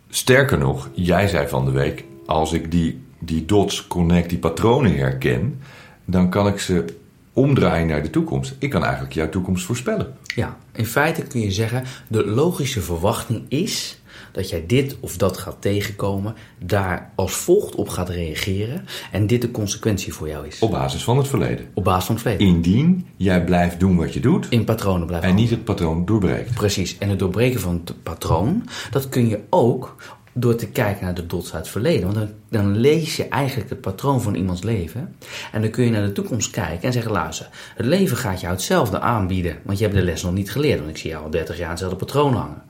[0.10, 4.96] Sterker nog, jij zei van de week, als ik die, die dots connect, die patronen
[4.96, 5.60] herken,
[6.06, 6.86] dan kan ik ze
[7.34, 8.56] omdraaien naar de toekomst.
[8.60, 10.14] Ik kan eigenlijk jouw toekomst voorspellen.
[10.36, 14.02] Ja, in feite kun je zeggen, de logische verwachting is
[14.34, 19.41] dat jij dit of dat gaat tegenkomen, daar als volgt op gaat reageren en dit
[19.41, 20.60] de consequentie voor jou is.
[20.60, 21.65] Op basis van het verleden.
[21.74, 22.48] Op basis van het verleden.
[22.48, 26.54] Indien jij blijft doen wat je doet In patronen blijven en niet het patroon doorbreekt.
[26.54, 26.98] Precies.
[26.98, 29.96] En het doorbreken van het patroon, dat kun je ook
[30.34, 32.04] door te kijken naar de dots uit het verleden.
[32.04, 35.15] Want dan, dan lees je eigenlijk het patroon van iemands leven.
[35.52, 38.54] En dan kun je naar de toekomst kijken en zeggen, luister, het leven gaat jou
[38.54, 39.58] hetzelfde aanbieden.
[39.63, 41.69] Want je hebt de les nog niet geleerd, want ik zie jou al 30 jaar
[41.69, 42.62] hetzelfde patroon hangen.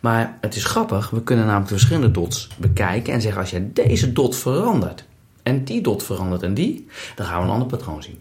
[0.00, 3.72] Maar het is grappig, we kunnen namelijk de verschillende dots bekijken en zeggen, als je
[3.72, 5.04] deze dot verandert,
[5.42, 8.18] en die dot verandert en die, dan gaan we een ander patroon zien.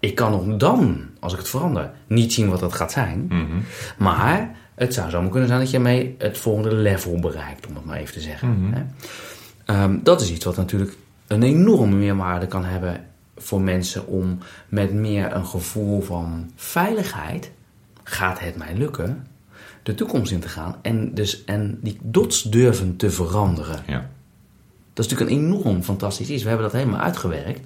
[0.00, 3.30] Ik kan nog dan, als ik het verander, niet zien wat dat gaat zijn.
[3.98, 7.84] Maar het zou zomaar kunnen zijn dat je mee het volgende level bereikt, om het
[7.84, 8.72] maar even te zeggen.
[8.72, 8.82] Hè?
[9.64, 13.04] Ehm, dat is iets wat natuurlijk een enorme meerwaarde kan hebben
[13.36, 17.50] voor mensen om met meer een gevoel van veiligheid,
[18.02, 19.26] gaat het mij lukken,
[19.82, 23.82] de toekomst in te gaan en, dus, en die dots durven te veranderen.
[23.86, 24.10] Ja.
[24.94, 26.42] Dat is natuurlijk een enorm fantastisch iets.
[26.42, 27.60] We hebben dat helemaal uitgewerkt.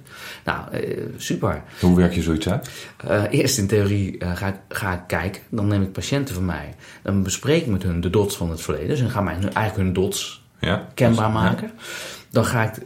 [0.45, 1.61] Nou, eh, super.
[1.81, 2.69] Hoe werk je zoiets uit?
[3.07, 5.41] Eh, eerst in theorie eh, ga, ik, ga ik kijken.
[5.49, 6.75] Dan neem ik patiënten van mij.
[7.03, 8.87] Dan bespreek ik met hun de dots van het verleden.
[8.87, 10.87] Dus dan gaan hun- eigenlijk hun dots Ja.
[10.93, 11.33] kenbaar Ja.
[11.33, 11.71] maken.
[12.29, 12.77] Dan ga ik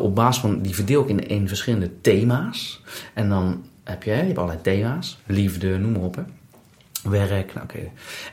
[0.00, 2.82] op basis van, die verdeel ik in, in verschillende thema's.
[3.14, 5.18] En dan heb je, je hebt allerlei thema's.
[5.26, 6.14] Liefde, noem maar op.
[6.16, 6.22] Hè.
[7.02, 7.78] Werk, nou oké.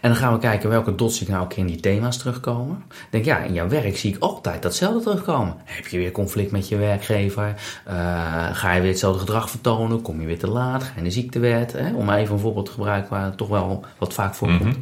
[0.01, 2.83] En dan gaan we kijken welke dots nou ook in die thema's terugkomen.
[2.89, 5.55] Ik denk, ja, in jouw werk zie ik altijd datzelfde terugkomen.
[5.63, 7.55] Heb je weer conflict met je werkgever?
[7.85, 7.95] Eh,
[8.51, 10.01] ga je weer hetzelfde gedrag vertonen?
[10.01, 10.83] Kom je weer te laat?
[10.83, 11.73] Ga je in de ziektewet?
[11.73, 11.93] Hè?
[11.93, 14.77] Om even een voorbeeld te gebruiken waar het toch wel wat vaak voorkomt.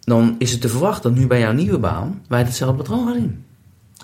[0.00, 3.14] Dan is het te verwachten dat nu bij jouw nieuwe baan wij hetzelfde patroon gaan
[3.14, 3.44] zien.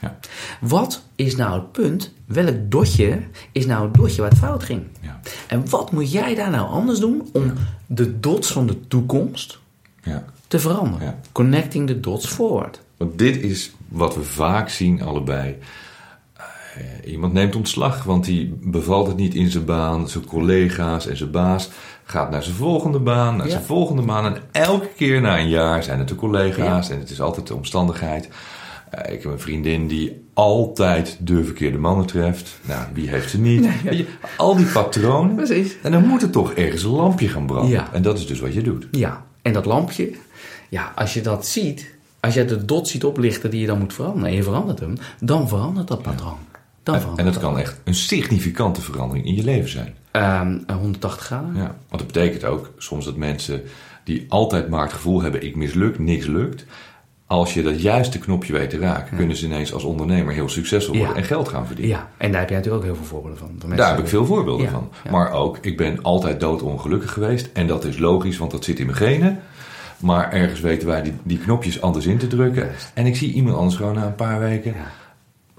[0.00, 0.18] Ja.
[0.60, 2.12] Wat is nou het punt?
[2.24, 3.18] Welk dotje
[3.52, 4.82] is nou het dotje waar het fout ging?
[5.00, 5.20] Ja.
[5.48, 7.52] En wat moet jij daar nou anders doen om
[7.86, 9.58] de dots van de toekomst
[10.02, 10.24] Ja.
[10.48, 11.18] te veranderen?
[11.32, 12.80] Connecting the dots forward.
[12.96, 15.56] Want dit is wat we vaak zien allebei.
[16.34, 20.08] Eh, iemand neemt ontslag, want die bevalt het niet in zijn baan.
[20.08, 21.68] Zijn collega's en zijn baas
[22.04, 24.24] gaat naar zijn volgende baan, naar zijn volgende baan.
[24.24, 27.54] En elke keer na een jaar zijn het de collega's en het is altijd de
[27.54, 28.28] omstandigheid.
[28.90, 32.58] Eh, ik heb een vriendin die altijd de verkeerde mannen treft.
[32.62, 33.68] Nou, wie heeft ze niet?
[34.36, 35.36] Al die patronen.
[35.36, 35.76] Precies.
[35.82, 37.70] En dan moet er toch ergens een lampje gaan branden.
[37.70, 37.92] Ja.
[37.92, 38.86] En dat is dus wat je doet.
[38.90, 40.10] Ja, en dat lampje,
[40.68, 43.94] ja, als je dat ziet, als je de dot ziet oplichten die je dan moet
[43.94, 46.38] veranderen en je verandert hem, dan verandert dat patroon.
[46.82, 49.94] Dan En, verandert en dat kan echt een significante verandering in je leven zijn.
[50.10, 51.54] Ehm, 180 graden.
[51.54, 53.62] Ja, want dat betekent ook soms dat mensen
[54.04, 56.64] die altijd maar het gevoel hebben: ik mislukt, niks lukt.
[57.26, 60.94] Als je dat juiste knopje weet te raken, kunnen ze ineens als ondernemer heel succesvol
[60.96, 61.20] worden Ja.
[61.20, 61.96] en geld gaan verdienen.
[61.96, 63.76] Ja, en daar heb jij natuurlijk ook heel veel voorbeelden van.
[63.76, 64.90] Daar heb ik veel voorbeelden Ja, van.
[65.10, 67.48] Maar ook, ik ben altijd doodongelukkig geweest.
[67.52, 69.40] En dat is logisch, want dat zit in mijn genen.
[70.00, 72.70] Maar ergens weten wij die, die knopjes anders in te drukken.
[72.94, 74.74] En ik zie iemand anders gewoon na een paar weken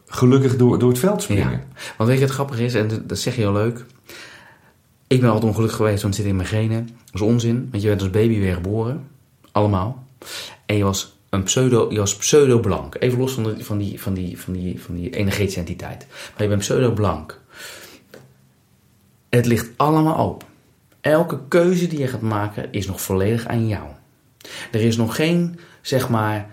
[0.06, 1.63] gelukkig door, door het veld springen.
[1.97, 3.86] Want weet je wat grappig is, en dat- dat zeg je heel leuk.
[5.08, 6.86] Ik ben altijd ongelukkig geweest, want het zit in mijn genen.
[7.06, 9.08] Dat is onzin, want je bent als baby weer geboren.
[9.51, 10.03] Allemaal.
[10.65, 12.96] En je was een pseudo, je pseudo-blank.
[13.00, 16.08] Even los van, de, van, die, van, die, van, die, van die energetische entiteit.
[16.10, 17.42] Maar je bent pseudo-blank.
[19.30, 20.48] Het ligt allemaal open.
[21.02, 23.88] Elke keuze die je gaat maken is nog volledig aan jou.
[24.72, 26.50] Er is nog geen, zeg maar,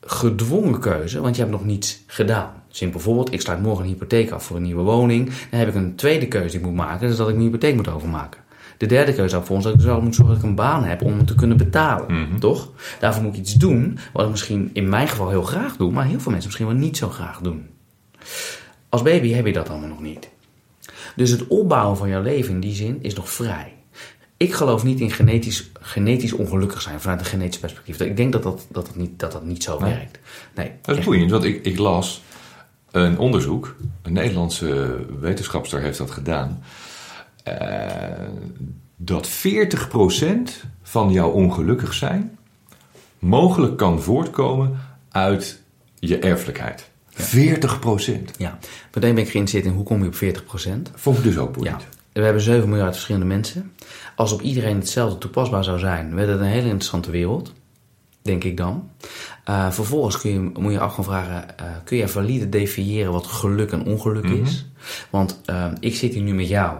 [0.00, 2.62] gedwongen keuze, want je hebt nog niets gedaan.
[2.68, 5.32] Simpel voorbeeld, ik sluit morgen een hypotheek af voor een nieuwe woning.
[5.50, 7.74] Dan heb ik een tweede keuze die ik moet maken, is dat ik mijn hypotheek
[7.74, 8.40] moet overmaken.
[8.78, 11.02] De derde keuze zou volgens dat ik wel moet zorgen dat ik een baan heb
[11.02, 12.28] om te kunnen betalen.
[12.38, 12.70] Toch?
[13.00, 16.04] Daarvoor moet ik iets doen, wat ik misschien in mijn geval heel graag doe, maar
[16.04, 17.66] heel veel mensen misschien wel niet zo graag doen.
[18.88, 20.28] Als baby heb je dat allemaal nog niet.
[21.16, 23.72] Dus het opbouwen van jouw leven in die zin is nog vrij.
[24.36, 28.00] Ik geloof niet in genetisch, genetisch ongelukkig zijn vanuit een genetisch perspectief.
[28.00, 29.94] Ik denk dat dat, dat, dat, niet, dat, dat niet zo Nee.
[29.94, 30.18] werkt.
[30.54, 32.22] Nee, Dat is boeiend, want ik, ik las
[32.90, 33.76] een onderzoek.
[34.02, 36.62] Een Nederlandse wetenschapster heeft dat gedaan.
[37.48, 38.28] Eh,
[38.96, 42.38] dat 40% van jouw ongelukkig zijn
[43.18, 44.76] mogelijk kan voortkomen
[45.10, 45.62] uit
[45.98, 46.90] je erfelijkheid.
[47.12, 48.36] 40%.
[48.36, 48.58] Ja,
[48.94, 50.90] meteen ben ik geïnteresseerd in hoe kom je op 40%.
[50.94, 51.86] Vond ik dus ook Ja, boeiend.
[52.12, 53.72] we hebben 7 miljard verschillende mensen.
[54.16, 57.52] Als op iedereen hetzelfde toepasbaar zou zijn, werd het een hele interessante wereld.
[58.22, 58.90] Denk ik dan.
[59.44, 63.26] Eh, vervolgens kun je, moet je af gaan vragen: eh, kun je valide definiëren wat
[63.26, 64.66] geluk en ongeluk is?
[65.10, 65.40] Want
[65.80, 66.76] ik zit hier nu met jou.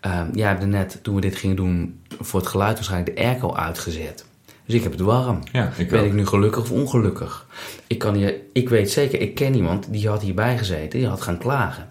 [0.00, 3.22] Eh, jij hebt er net, toen we dit gingen doen, voor het geluid waarschijnlijk de
[3.22, 4.24] airco uitgezet.
[4.66, 5.38] Dus ik heb het warm.
[5.52, 6.06] Ja, ik ben ook.
[6.06, 7.46] ik nu gelukkig of ongelukkig?
[7.86, 11.20] Ik, kan hier, ik weet zeker, ik ken iemand die had hierbij gezeten, die had
[11.22, 11.86] gaan klagen.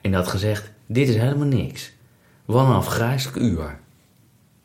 [0.00, 1.92] En die had gezegd: Dit is helemaal niks.
[2.44, 3.78] Wat een afgrijzelijk uur.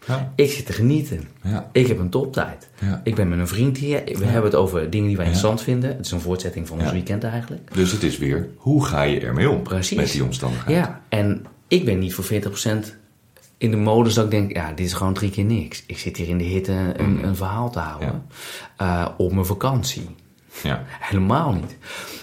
[0.06, 0.32] Ja.
[0.36, 1.28] Ik zit te genieten.
[1.44, 1.70] Ja.
[1.72, 2.70] Ik heb een toptijd.
[2.80, 3.02] Ja.
[3.04, 4.02] Ik ben met een vriend hier.
[4.06, 5.90] We hebben het over dingen die wij interessant vinden.
[5.90, 7.74] Het is een voortzetting van ons weekend eigenlijk.
[7.74, 9.98] Dus het is weer, hoe ga je ermee om Precies.
[9.98, 10.78] met die omstandigheid?
[10.78, 12.28] Ja, en ik ben niet voor 40%
[13.58, 15.84] in de modus dat ik denk, ja, dit is gewoon drie keer niks.
[15.86, 18.26] Ik zit hier in de hitte een, een verhaal te houden
[18.78, 20.10] eh, op mijn vakantie.
[20.64, 20.84] Ja.
[20.88, 21.78] Helemaal niet.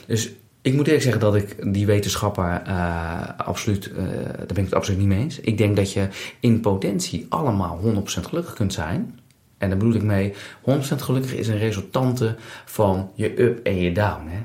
[0.06, 0.32] Dus
[0.62, 4.04] ik moet eerlijk zeggen dat ik die wetenschapper eh, absoluut, eh,
[4.36, 5.40] daar ben ik het absoluut niet mee eens.
[5.40, 6.08] Ik denk dat je
[6.40, 9.20] in potentie allemaal 100% gelukkig kunt zijn.
[9.58, 13.92] En daar bedoel ik mee, 100% gelukkig is een resultante van je up en je
[13.92, 14.26] down.
[14.28, 14.38] Hè?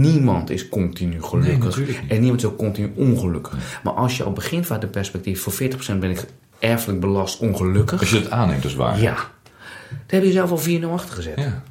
[0.00, 3.80] Niemand is continu gelukkig en niemand is ook continu ongelukkig.
[3.82, 6.24] Maar als je al begint vanuit de perspectief, voor 40% ben ik
[6.58, 8.00] erfelijk belast ongelukkig.
[8.00, 9.00] Als je het aanneemt, is waar.
[9.00, 11.62] Ja, daar heb je zelf al 4-0 achter gezet Ja.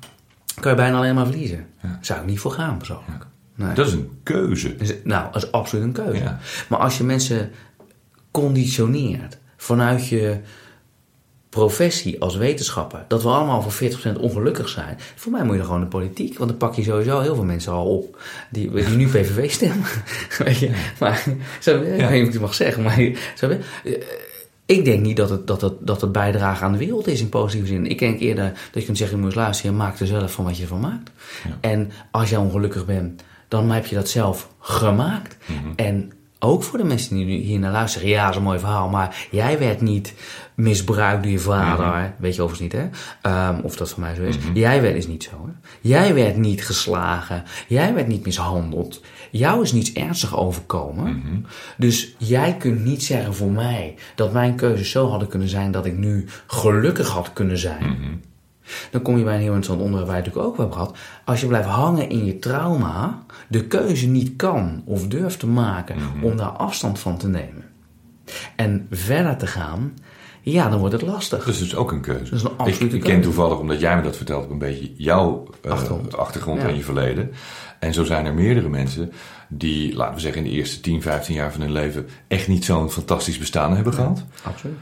[0.60, 1.66] kan je bijna alleen maar verliezen.
[1.84, 1.98] Ja.
[2.02, 3.26] Zou ik niet voor gaan persoonlijk.
[3.56, 3.74] Nee.
[3.74, 4.76] Dat is een keuze.
[4.76, 6.24] Dus, nou, dat is absoluut een keuze.
[6.24, 6.40] Ja.
[6.70, 7.52] Maar als je mensen
[8.32, 10.40] conditioneert vanuit je
[11.56, 15.80] professie als wetenschapper, dat we allemaal voor 40% ongelukkig zijn, voor mij moet je gewoon
[15.80, 18.18] de politiek, want dan pak je sowieso heel veel mensen al op
[18.50, 19.86] die, die nu PVV stemmen.
[20.46, 20.72] Weet je?
[21.00, 21.24] Maar,
[21.60, 22.10] zo, ik Ja.
[22.10, 23.58] weet niet of ik het mag zeggen, maar zo, eh,
[24.65, 27.30] ik denk niet dat het, dat, het, dat het bijdrage aan de wereld is in
[27.30, 27.86] positieve zin.
[27.86, 30.46] Ik denk eerder dat je kunt zeggen, je moet luisteren, je maakt er zelf van
[30.46, 31.12] wat je ervan maakt.
[31.60, 35.36] En als jij ongelukkig bent, dan heb je dat zelf gemaakt.
[35.76, 36.12] En
[36.46, 38.90] ook voor de mensen die nu hier naar luisteren, ja, dat is een mooi verhaal,
[38.90, 40.14] maar jij werd niet
[40.56, 42.90] misbruikt door je vader, weet je overigens niet, hè?
[43.22, 44.36] Ehm, of dat voor mij zo is.
[44.54, 45.52] Jij werd is niet zo, hè?
[45.82, 51.46] Jij werd niet geslagen, jij werd niet mishandeld, jou is niets ernstig overkomen.
[51.78, 55.86] Dus jij kunt niet zeggen voor mij dat mijn keuzes zo hadden kunnen zijn dat
[55.86, 58.24] ik nu gelukkig had kunnen zijn.
[58.91, 60.97] Dan kom je bij een heel interessant onderwerp waar je het natuurlijk ook hebben gehad.
[61.25, 65.97] Als je blijft hangen in je trauma, de keuze niet kan of durft te maken
[66.21, 67.63] om daar afstand van te nemen.
[68.56, 69.93] En verder te gaan,
[70.41, 71.39] ja, dan wordt het lastig.
[71.45, 72.23] Dat is dus ook een keuze.
[72.23, 74.58] Dat is een absolute ik, ik ken toevallig, omdat jij me dat vertelt, ook een
[74.58, 76.17] beetje jouw eh, Achtergrond.
[76.17, 76.67] achtergrond Ja.
[76.67, 77.32] en je verleden.
[77.80, 79.12] En zo zijn er meerdere mensen
[79.47, 82.65] die, laten we zeggen, in de eerste 10, 15 jaar van hun leven echt niet
[82.65, 84.23] zo'n fantastisch bestaan hebben gehad.
[84.43, 84.78] Absoluut.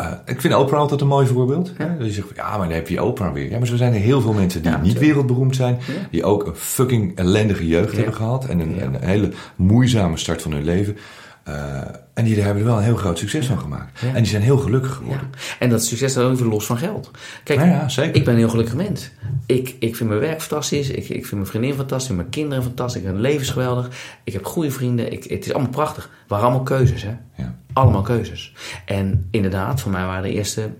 [0.00, 1.72] Eh, ik vind Oprah altijd een mooi voorbeeld.
[1.78, 1.96] Ja.
[2.00, 3.50] Je zegt, ja, maar dan heb je Oprah weer.
[3.50, 5.78] Ja, maar zo zijn er heel veel mensen die Ja, niet wereldberoemd zijn.
[5.86, 5.92] Ja.
[6.10, 8.46] Die ook een fucking ellendige jeugd hebben gehad.
[8.46, 10.96] En een, een hele moeizame start van hun leven.
[11.44, 11.80] Eh,
[12.14, 14.00] en die hebben er wel een heel groot succes van gemaakt.
[14.00, 14.08] Ja.
[14.08, 14.96] En die zijn heel gelukkig Ja.
[14.96, 15.30] geworden.
[15.58, 17.10] En dat succes staat ook even los van geld.
[17.44, 18.14] Kijk, Ja, zeker.
[18.14, 19.10] ik ben een heel gelukkig mens.
[19.46, 20.88] Ik, ik vind mijn werk fantastisch.
[20.90, 22.16] Ik, ik vind mijn vriendin fantastisch.
[22.16, 23.02] Mijn kinderen fantastisch.
[23.02, 23.88] Mijn leven is geweldig.
[24.24, 25.12] Ik heb goede vrienden.
[25.12, 26.02] Ik, het is allemaal prachtig.
[26.02, 27.14] Het waren allemaal keuzes, hè?
[27.36, 27.54] Ja.
[27.72, 28.52] Allemaal keuzes.
[28.84, 30.70] En inderdaad, voor mij waren de eerste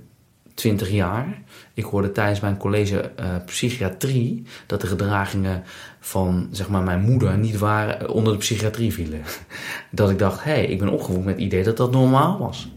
[0.55, 1.39] 20 jaar.
[1.75, 5.63] Ik hoorde tijdens mijn college eh, psychiatrie dat de gedragingen
[6.01, 9.21] van zeg maar, mijn moeder niet waren, eh, onder de psychiatrie vielen.
[9.91, 12.73] Dat ik dacht, hé, hey, ik ben opgevoed met het idee dat dat normaal was.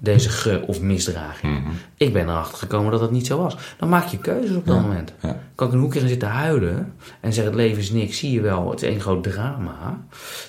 [0.00, 1.64] Deze ge- of misdraging.
[1.96, 3.56] Ik ben erachter gekomen dat dat niet zo was.
[3.78, 5.12] Dan maak je keuzes op dat moment.
[5.22, 5.40] ja.
[5.54, 8.40] Kan ik een hoekje gaan zitten huilen en zeggen het leven is niks, zie je
[8.40, 9.98] wel, het is één groot drama.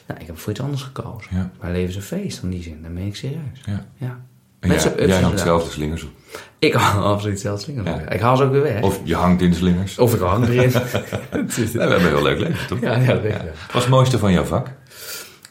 [0.08, 1.30] Nou, ik heb voor iets anders gekozen.
[1.36, 1.50] Ja.
[1.62, 3.62] Mijn leven is een feest in die zin, dan ben ik serieus.
[3.98, 4.22] Ja.
[4.60, 6.10] Mensen- jij, hangt zelf de slingers op.
[6.60, 7.90] Ik haal absoluut zelfs slingers.
[7.90, 8.10] Ja.
[8.10, 8.82] Ik haal ze ook weer weg.
[8.82, 9.98] Of, Of je hangt in de slingers.
[9.98, 10.72] ik hang erin.
[11.32, 12.80] Nee, we hebben heel leuk leven, toch?
[12.80, 13.22] ja, ja, dat.
[13.24, 14.68] Wat is het mooiste van jouw vak?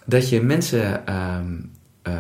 [0.05, 1.57] Dat je mensen ehm,
[2.03, 2.15] eh,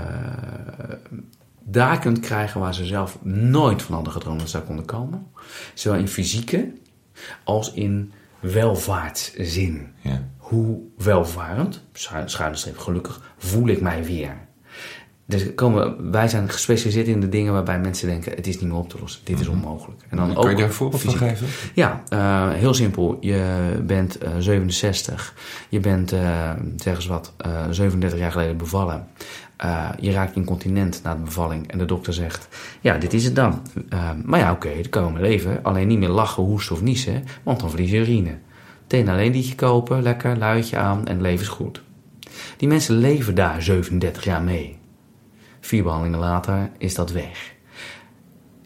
[1.62, 5.26] daar kunt krijgen waar ze zelf nooit van hadden gedroomd dat ze daar konden komen.
[5.74, 6.72] Zowel in fysieke
[7.44, 9.92] als in welvaartszin.
[10.00, 10.22] Ja.
[10.36, 11.84] Hoe welvarend,
[12.24, 14.36] schuine streep gelukkig, voel ik mij weer.
[15.28, 18.78] Dus komen, wij zijn gespecialiseerd in de dingen waarbij mensen denken: het is niet meer
[18.78, 20.00] op te lossen, dit is onmogelijk.
[20.08, 20.34] En dan Mhm.
[20.34, 21.46] Kan je ook daar een voorbeeld van geven?
[21.74, 23.16] Ja, eh, heel simpel.
[23.20, 25.34] Je bent eh, 67.
[25.68, 29.06] Je bent, eh zeg eens wat, eh 37 jaar geleden bevallen.
[29.56, 31.70] Eh, je raakt incontinent na de bevalling.
[31.70, 32.48] En de dokter zegt,
[32.80, 33.62] ja, dit is het dan.
[33.88, 35.58] Eh, maar ja, oké, dat kan we mee leven.
[35.62, 37.24] Alleen niet meer lachen, hoesten of niezen.
[37.42, 38.38] Want dan verlies je urine.
[38.80, 41.82] Meteen alleen liedje kopen, lekker, luidje aan en het leven is goed.
[42.56, 44.77] Die mensen leven daar 37 jaar mee.
[45.60, 47.54] Vier behandelingen later is dat weg.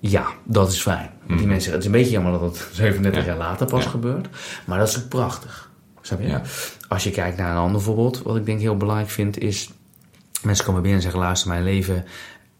[0.01, 1.11] Ja, dat is fijn.
[1.27, 3.31] Want Die mensen, het is een beetje jammer dat het 37 Mhm.
[3.31, 3.37] Ja.
[3.37, 3.91] jaar later pas Ja.
[3.91, 4.29] gebeurt.
[4.67, 5.71] Maar dat is ook prachtig.
[6.01, 6.27] Snap je?
[6.27, 6.43] Ja.
[6.89, 9.71] Als je kijkt naar een ander voorbeeld, wat ik denk heel belangrijk vind, is...
[10.43, 12.05] Mensen komen binnen en zeggen, luister, mijn leven...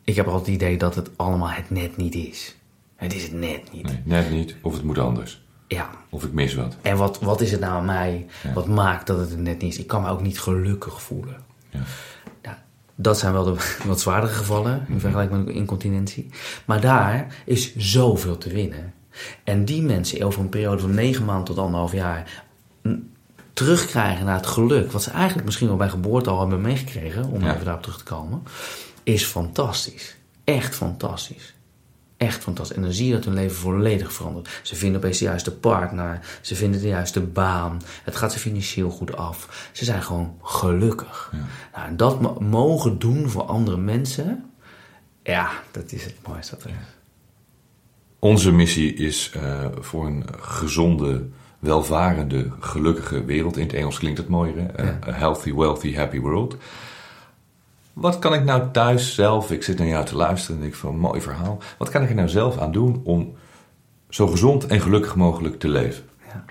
[0.05, 2.57] Ik heb altijd het idee dat het allemaal het net niet is.
[2.97, 3.83] Het is het net niet.
[3.85, 4.55] Nee, net niet.
[4.63, 5.43] Of het moet anders.
[5.69, 5.91] Ja.
[6.11, 6.77] Of ik mis wat.
[6.83, 8.27] En wat, wat is het nou aan mij?
[8.55, 9.79] Wat maakt dat het het net niet is?
[9.79, 11.37] Ik kan me ook niet gelukkig voelen.
[11.71, 11.81] Ja.
[13.03, 13.55] Dat zijn wel de
[13.87, 16.29] wat zwaardere gevallen in vergelijking met incontinentie.
[16.65, 18.93] Maar daar is zoveel te winnen.
[19.45, 22.45] En die mensen over een periode van negen maanden tot anderhalf jaar
[23.53, 27.41] terugkrijgen naar het geluk, wat ze eigenlijk misschien wel bij geboorte al hebben meegekregen, om
[27.43, 27.53] Ja.
[27.53, 28.43] even daarop terug te komen,
[29.03, 30.17] is fantastisch.
[30.45, 31.55] Echt fantastisch.
[32.23, 32.77] Echt fantastisch.
[32.77, 34.61] En dan zie je dat hun leven volledig verandert.
[34.63, 36.21] Ze vinden opeens de juiste partner.
[36.41, 37.81] Ze vinden de juiste baan.
[38.05, 39.69] Het gaat ze financieel goed af.
[39.73, 41.33] Ze zijn gewoon gelukkig.
[41.75, 44.51] Nou, en dat mo- mogen doen voor andere mensen.
[45.23, 46.77] Ja, dat is het mooiste wat er is.
[48.19, 53.57] Onze missie is eh, voor een gezonde, welvarende, gelukkige wereld.
[53.57, 54.91] In het Engels klinkt het mooier, hè?
[55.09, 56.57] A healthy, wealthy, happy world.
[57.93, 60.97] Wat kan ik nou thuis zelf, ik zit naar jou te luisteren en denk van,
[60.99, 61.59] mooi verhaal.
[61.79, 63.35] Wat kan ik er nou zelf aan doen om
[64.09, 66.05] zo gezond en gelukkig mogelijk te leven?
[66.33, 66.45] Ja.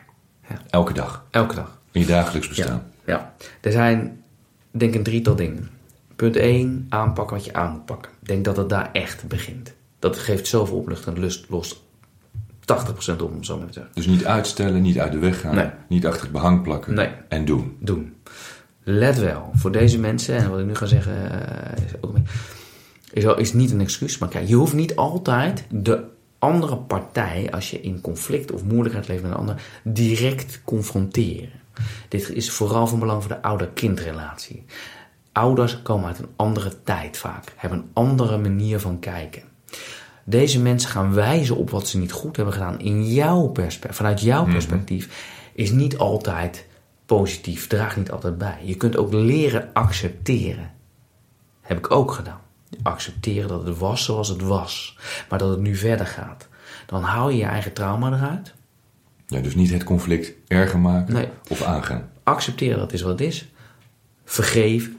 [0.49, 0.56] Ja.
[0.69, 1.80] Elke dag, Elke dag.
[1.91, 2.84] in je dagelijks bestaan.
[3.06, 3.34] Ja, ja.
[3.62, 4.21] Er zijn,
[4.71, 5.69] denk ik, een drietal dingen.
[6.15, 8.12] Punt 1, aanpakken wat je aan moet pakken.
[8.21, 9.73] Ik denk dat het daar echt begint.
[9.99, 11.82] Dat geeft zoveel opluchting en lust, lost
[12.65, 13.91] 80% op, om zo maar te zeggen.
[13.93, 15.69] Dus niet uitstellen, niet uit de weg gaan, Nee.
[15.88, 17.10] niet achter het behang plakken Nee.
[17.27, 17.75] en doen.
[17.80, 18.15] doen.
[18.83, 21.31] Let wel, voor deze mensen, en wat ik nu ga zeggen,
[21.75, 22.15] eh, is, ook,
[23.13, 24.17] is, wel- is niet een excuus.
[24.17, 26.03] Maar kijk, je hoeft niet altijd de
[26.39, 31.59] andere partij, als je in conflict of moeilijkheid leeft met een ander, direct confronteren.
[32.07, 34.65] Dit is vooral van belang voor de ouder-kindrelatie.
[35.31, 39.41] Ouders komen uit een andere tijd vaak, hebben een andere manier van kijken.
[40.23, 44.21] Deze mensen gaan wijzen op wat ze niet goed hebben gedaan in jouw perspectief, vanuit
[44.21, 46.65] jouw perspectief, is niet altijd
[47.17, 48.58] positief, draagt niet altijd bij.
[48.63, 50.71] Je kunt ook leren accepteren.
[51.62, 52.39] Heb ik ook gedaan.
[52.84, 54.97] Accepteren dat het was zoals het was,
[55.30, 56.47] maar dat het nu verder gaat.
[56.86, 58.54] Dan haal je je eigen trauma eruit.
[59.28, 61.28] Ja, dus niet het conflict erger maken Nee.
[61.50, 62.10] of aangaan.
[62.24, 63.52] Accepteren dat is wat het is.
[64.26, 64.97] Vergeven,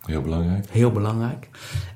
[0.00, 0.66] Heel belangrijk.
[0.70, 1.48] heel belangrijk.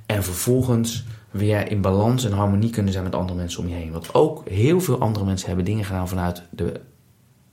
[0.07, 3.93] En vervolgens weer in balans en harmonie kunnen zijn met andere mensen om je heen.
[3.93, 6.81] Want ook heel veel andere mensen hebben dingen gedaan vanuit de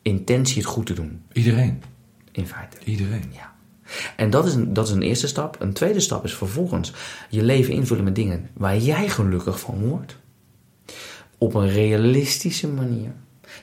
[0.06, 1.22] intentie het goed te doen.
[1.32, 1.82] Iedereen.
[2.32, 2.78] In feite.
[2.84, 3.24] Iedereen.
[3.32, 3.54] Ja.
[4.16, 5.56] En dat is, een, dat is een eerste stap.
[5.60, 6.94] Een tweede stap is vervolgens
[7.30, 10.18] je leven invullen met dingen waar jij gelukkig van wordt.
[11.38, 13.12] Op een realistische manier.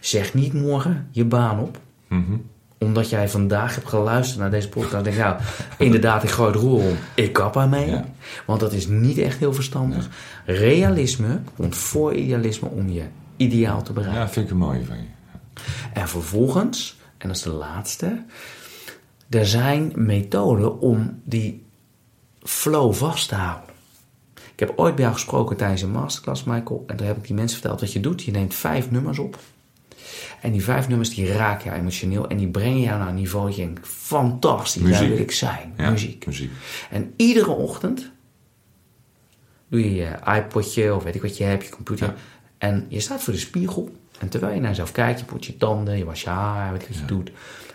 [0.00, 1.80] Zeg niet morgen je baan op.
[2.08, 2.36] Mhm.
[2.78, 4.94] Omdat jij vandaag hebt geluisterd naar deze podcast.
[4.94, 5.36] En denk nou,
[5.78, 6.96] inderdaad, ik gooi het roer om.
[7.14, 7.90] Ik kap ermee.
[7.90, 8.04] Ja.
[8.46, 10.08] Want dat is niet echt heel verstandig.
[10.44, 13.04] Realisme komt voor idealisme om je
[13.36, 14.20] ideaal te bereiken.
[14.20, 15.21] Ja, vind ik een mooie van je.
[15.92, 18.24] En vervolgens, en dat is de laatste,
[19.30, 21.64] er zijn methoden om die
[22.42, 23.70] flow vast te houden.
[24.34, 27.34] Ik heb ooit bij jou gesproken tijdens een masterclass, Michael, en daar heb ik die
[27.34, 28.22] mensen verteld wat je doet.
[28.22, 29.38] Je neemt vijf nummers op.
[30.40, 33.46] En die vijf nummers die raken jou emotioneel en die brengen jou naar een niveau
[33.46, 35.08] dat je denkt, fantastisch, daar Muziek.
[35.08, 35.74] wil ik zijn.
[35.76, 36.26] Ja, Muziek.
[36.26, 36.50] muziek.
[36.90, 38.10] En iedere ochtend
[39.68, 42.06] doe je je iPodje of weet ik wat je hebt, je computer.
[42.06, 42.14] Ja.
[42.58, 43.96] En je staat voor de spiegel.
[44.22, 46.80] En terwijl je naar jezelf kijkt, je poet je tanden, je was je haar, weet
[46.82, 47.30] je wat je doet.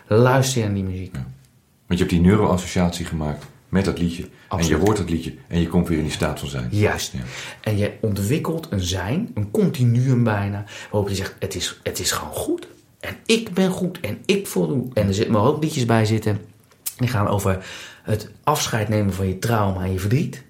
[0.08, 1.14] Luister je naar die muziek.
[1.14, 4.24] Want je hebt die neuroassociatie gemaakt met dat liedje.
[4.24, 4.80] En Absoluut.
[4.80, 6.68] je hoort dat liedje en je komt weer in die staat van zijn.
[6.72, 7.12] Juist.
[7.12, 7.20] Ja.
[7.62, 12.12] En je ontwikkelt een zijn, een continuum bijna, waarop je zegt, het is, het is
[12.12, 12.68] gewoon goed.
[13.00, 14.88] En ik ben goed en ik voldoe.
[14.94, 16.42] En er zitten maar ook liedjes bij zitten,
[16.98, 17.66] die gaan over
[18.04, 20.44] het afscheid nemen van je trauma en je verdriet.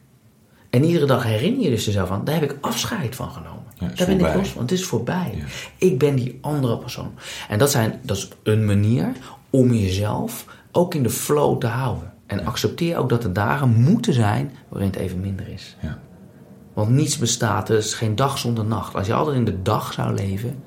[0.69, 3.56] En iedere dag herinner je dus jezelf aan, daar heb ik afscheid van genomen.
[3.79, 5.33] Ja, daar ben ik los van, het is voorbij.
[5.35, 5.43] Ja.
[5.77, 7.11] Ik ben die andere persoon.
[7.49, 9.11] En dat, zijn, dat is een manier
[9.49, 12.13] om jezelf ook in de flow te houden.
[12.25, 15.75] En accepteer ook dat er dagen moeten zijn waarin het even minder is.
[15.81, 15.99] Ja.
[16.73, 18.95] Want niets bestaat, er is geen dag zonder nacht.
[18.95, 20.63] Als je altijd in de dag zou leven,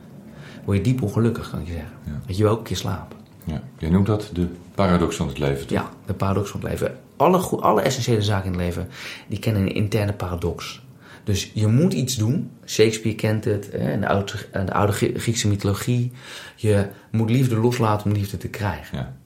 [0.65, 1.93] word je diep ongelukkig, kan ik je zeggen.
[2.05, 2.21] Ja.
[2.27, 3.17] Dat je ook een keer slapen.
[3.45, 3.63] Ja.
[3.79, 5.67] Jij noemt dat de paradox van het leven.
[5.67, 5.79] toch?
[5.79, 6.97] Ja, de paradox van het leven.
[7.17, 8.89] Alle, alle essentiële zaken in het leven,
[9.29, 10.83] die kennen een interne paradox.
[11.25, 12.51] Dus je moet iets doen.
[12.67, 16.13] Shakespeare kent het, hè, de oude, de oude Grie- Griekse mythologie.
[16.57, 18.99] Je moet liefde loslaten om liefde te krijgen.
[18.99, 19.17] Ja.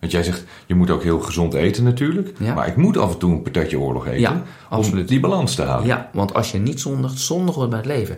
[0.00, 2.32] Want jij zegt, je moet ook heel gezond eten natuurlijk.
[2.38, 2.54] Ja.
[2.54, 4.20] Maar ik moet af en toe een patatje oorlog eten.
[4.20, 5.86] Ja, om die balans te houden.
[5.86, 8.16] Ja, want als je niet zondigt, zondig wordt bij het leven.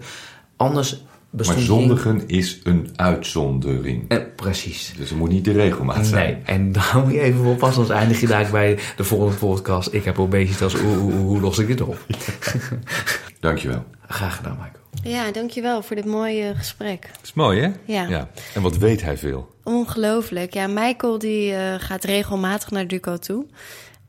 [0.56, 4.08] Anders Maar zondigen is een uitzondering.
[4.08, 4.92] Eh, precies.
[4.96, 6.32] Dus het moet niet de regelmaat zijn.
[6.32, 7.82] Nee, en daar moet je even voor passen.
[7.82, 9.92] Anders eindig je daar bij de volgende podcast.
[9.92, 12.06] Ik heb obesitas, hoe, hoe, hoe los ik dit op?
[13.40, 13.84] Dankjewel.
[14.08, 15.14] Graag gedaan, Michael.
[15.14, 17.02] Ja, dankjewel voor dit mooie gesprek.
[17.12, 17.70] Dat is mooi, hè?
[17.84, 18.28] Ja.
[18.54, 19.50] En wat weet hij veel?
[19.62, 20.54] Ongelooflijk.
[20.54, 23.46] Ja, Michael die eh, gaat regelmatig naar Duco toe.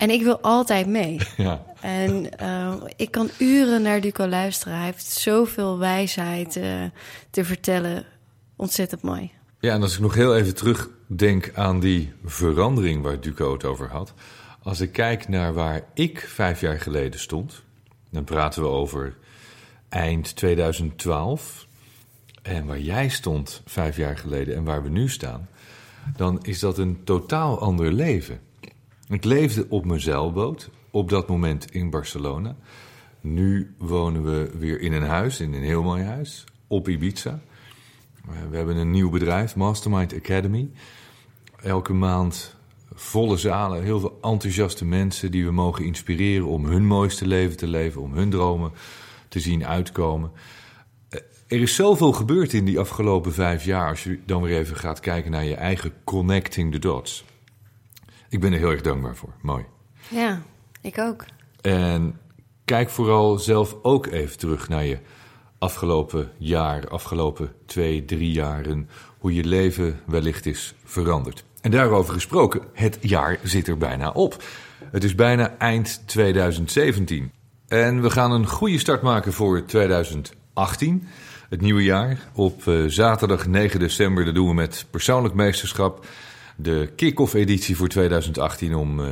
[0.04, 1.20] En ik wil altijd mee.
[1.38, 1.64] Ja.
[1.82, 4.74] En eh, ik kan uren naar Duco luisteren.
[4.74, 6.82] Hij heeft zoveel wijsheid eh,
[7.30, 8.06] te vertellen.
[8.56, 9.32] Ontzettend mooi.
[9.60, 13.89] Ja, en als ik nog heel even terugdenk aan die verandering waar Duco het over
[13.89, 14.14] had.
[14.64, 17.64] Als ik kijk naar waar ik vijf jaar geleden stond,
[18.10, 19.18] dan praten we over
[19.89, 21.68] eind 2012.
[22.41, 25.49] En waar jij stond vijf jaar geleden en waar we nu staan,
[26.16, 28.39] dan is dat een totaal ander leven.
[29.10, 32.56] Ik leefde op mijn zeilboot, op dat moment in Barcelona.
[33.22, 37.39] Nu wonen we weer in een huis, in een heel mooi huis, op Ibiza.
[38.28, 40.70] Eh, We hebben een nieuw bedrijf, Mastermind Academy.
[41.62, 42.56] Elke maand
[42.93, 47.68] volle zalen, heel veel enthousiaste mensen die we mogen inspireren om hun mooiste leven te
[47.68, 48.72] leven, om hun dromen
[49.28, 50.32] te zien uitkomen.
[51.10, 54.76] Eh, Er is zoveel gebeurd in die afgelopen vijf jaar, als je dan weer even
[54.76, 57.24] gaat kijken naar je eigen connecting the dots.
[58.34, 59.34] Ik ben er heel erg dankbaar voor.
[59.42, 59.66] Mooi.
[60.10, 60.42] Ja,
[60.82, 61.26] ik ook.
[61.62, 62.20] En
[62.66, 64.98] kijk vooral zelf ook even terug naar je
[65.58, 71.44] afgelopen jaar, afgelopen twee, drie jaren, hoe je leven wellicht is veranderd.
[71.62, 74.44] En daarover gesproken, het jaar zit er bijna op.
[74.92, 77.32] Het is bijna eind 2017.
[77.68, 81.08] En we gaan een goede start maken voor 2018,
[81.50, 82.20] het nieuwe jaar.
[82.34, 86.06] Op eh, zaterdag 9 december, dat doen we met persoonlijk meesterschap
[86.58, 89.08] de kick-off editie voor 2018 om, eh,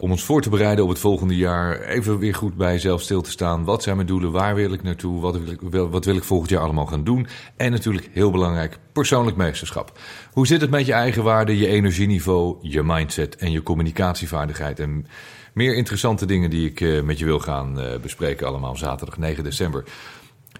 [0.00, 1.80] om ons voor te bereiden op het volgende jaar.
[1.80, 3.64] Even weer goed bij jezelf stil te staan.
[3.64, 4.32] Wat zijn mijn doelen?
[4.32, 5.20] Waar wil ik naartoe?
[5.20, 7.26] Wat wil ik, wat wil ik volgend jaar allemaal gaan doen?
[7.56, 9.98] En natuurlijk heel belangrijk, persoonlijk meesterschap.
[10.32, 14.80] Hoe zit het met je eigen waarde, je energieniveau, je mindset en je communicatievaardigheid?
[14.80, 15.06] En
[15.52, 19.44] meer interessante dingen die ik eh, met je wil gaan eh, bespreken allemaal zaterdag 9
[19.44, 19.84] december.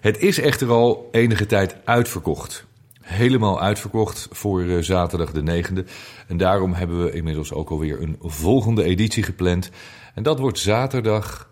[0.01, 2.67] Het is echter al enige tijd uitverkocht.
[3.09, 5.89] Helemaal uitverkocht voor eh, zaterdag de 9e.
[6.27, 9.69] En daarom hebben we inmiddels ook alweer een volgende editie gepland.
[10.13, 11.49] En dat wordt zaterdag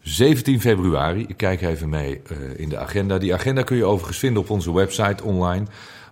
[0.00, 1.24] 17 februari.
[1.28, 3.18] Ik kijk even mee eh, in de agenda.
[3.18, 5.66] Die agenda kun je overigens vinden op onze website online.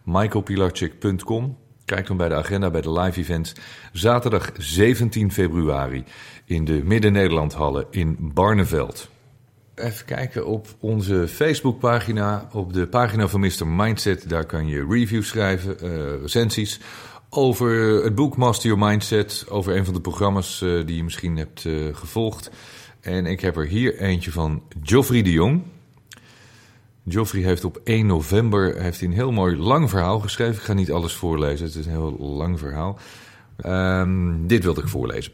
[0.05, 3.53] michaelpilarchik.com Kijk dan bij de agenda bij de live events.
[3.93, 6.05] Zaterdag 17 februari
[6.45, 9.09] in de Midden-Nederlandhallen in Barneveld.
[9.75, 13.67] Even kijken op onze Facebookpagina, op de pagina van Mr.
[13.67, 14.29] Mindset.
[14.29, 16.81] Daar kan je reviews schrijven, eh, recensies
[17.31, 17.71] over
[18.05, 19.47] het boek Master Your Mindset.
[19.49, 22.51] Over een van de programma's eh, die je misschien hebt eh, gevolgd.
[23.01, 25.63] En ik heb er hier eentje van Geoffrey de Jong.
[27.09, 30.55] Geoffrey heeft op 1 november heeft hij een heel mooi lang verhaal geschreven.
[30.55, 32.99] Ik ga niet alles voorlezen, het is een heel lang verhaal.
[33.57, 35.33] Ehm, dit wilde ik voorlezen.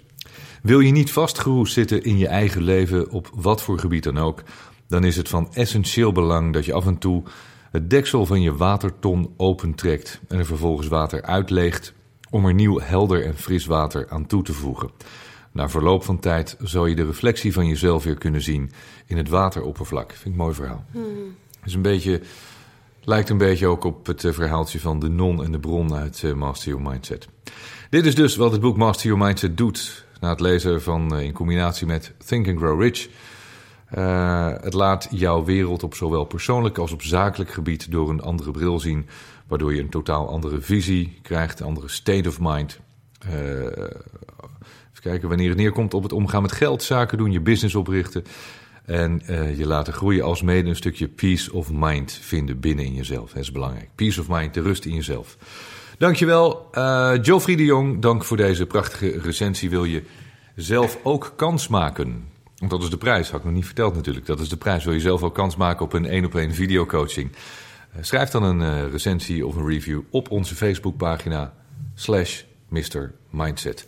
[0.62, 4.42] Wil je niet vastgeroest zitten in je eigen leven, op wat voor gebied dan ook,
[4.88, 7.22] dan is het van essentieel belang dat je af en toe
[7.70, 11.92] het deksel van je waterton opentrekt en er vervolgens water uitleegt
[12.30, 14.90] om er nieuw helder en fris water aan toe te voegen.
[15.52, 18.70] Na verloop van tijd zal je de reflectie van jezelf weer kunnen zien
[19.06, 20.12] in het wateroppervlak.
[20.12, 20.84] Vind ik een mooi verhaal.
[21.64, 22.20] is een beetje,
[23.04, 26.22] lijkt een beetje ook op het eh, verhaaltje van de non en de bron uit
[26.24, 27.28] eh, Master Your Mindset.
[27.90, 31.23] Dit is dus wat het boek Master Your Mindset doet na het lezen van eh,
[31.23, 33.09] in combinatie met Think and Grow Rich.
[33.99, 38.51] Uh, het laat jouw wereld op zowel persoonlijk als op zakelijk gebied door een andere
[38.51, 39.07] bril zien,
[39.47, 42.79] waardoor je een totaal andere visie krijgt, een andere state of mind.
[43.27, 47.75] Uh, even kijken, wanneer het neerkomt op het omgaan met geld, zaken doen, je business
[47.75, 48.25] oprichten
[48.85, 49.23] en
[49.57, 53.33] je laten groeien als mede een stukje peace of mind vinden binnen in jezelf.
[53.33, 53.89] Dat is belangrijk.
[53.95, 55.37] Peace of mind, de rust in jezelf.
[56.01, 58.03] Dankjewel, uh, Geoffrey de Jong.
[58.03, 59.70] Dank voor deze prachtige recensie.
[59.70, 60.03] Wil je
[60.55, 62.28] zelf ook kans maken?
[62.57, 64.26] Want dat is de prijs, had ik nog niet verteld natuurlijk.
[64.26, 64.84] Dat is de prijs.
[64.84, 67.30] Wil je zelf ook kans maken op een één op één videocoaching?
[67.30, 71.55] Uh, schrijf dan een uh, recensie of een review op onze Facebookpagina
[71.94, 73.12] slash Mr.
[73.30, 73.86] Mindset.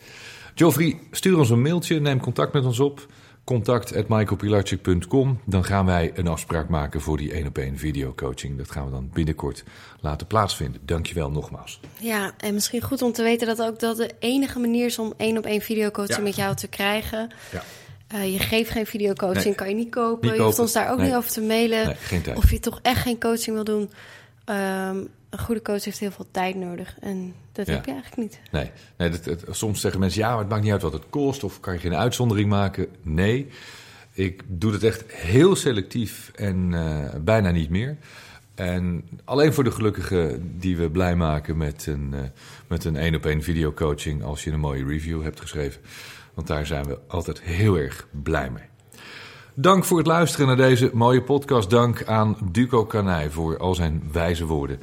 [0.54, 3.06] Geoffrey, stuur ons een mailtje, neem contact met ons op.
[3.44, 5.40] Contact@michaelpilarczyk.com.
[5.44, 8.58] Dan gaan wij een afspraak maken voor die één op één videocoaching.
[8.58, 9.64] Dat gaan we dan binnenkort
[10.00, 10.80] laten plaatsvinden.
[10.84, 11.80] Dankjewel nogmaals.
[12.00, 15.12] Ja, en misschien goed om te weten dat ook dat de enige manier is om
[15.16, 16.22] één op één videocoaching Ja.
[16.22, 17.30] met jou te krijgen.
[17.52, 17.62] Ja.
[18.14, 19.54] Uh, je geeft geen videocoaching, Nee.
[19.54, 20.28] kan je niet kopen.
[20.28, 20.62] Niet Je hoeft kopen.
[20.62, 21.06] ons daar ook Nee.
[21.06, 21.96] niet over te mailen.
[22.24, 22.36] Nee.
[22.36, 23.90] Of je toch echt geen coaching wil doen.
[24.44, 24.96] Ehm,
[25.30, 26.96] een goede coach heeft heel veel tijd nodig.
[27.00, 27.72] En dat Ja.
[27.72, 28.40] heb je eigenlijk niet.
[28.50, 31.44] Nee, nee dat, soms zeggen mensen ja, maar het maakt niet uit wat het kost
[31.44, 32.86] of kan je geen uitzondering maken.
[33.02, 33.48] Nee,
[34.12, 37.96] ik doe het echt heel selectief en eh, bijna niet meer.
[38.54, 42.20] En alleen voor de gelukkigen die we blij maken met een eh,
[42.66, 45.80] met een één op één videocoaching als je een mooie review hebt geschreven.
[46.34, 48.62] Want daar zijn we altijd heel erg blij mee.
[49.54, 51.70] Dank voor het luisteren naar deze mooie podcast.
[51.70, 54.80] Dank aan Duco Kanij voor al zijn wijze woorden.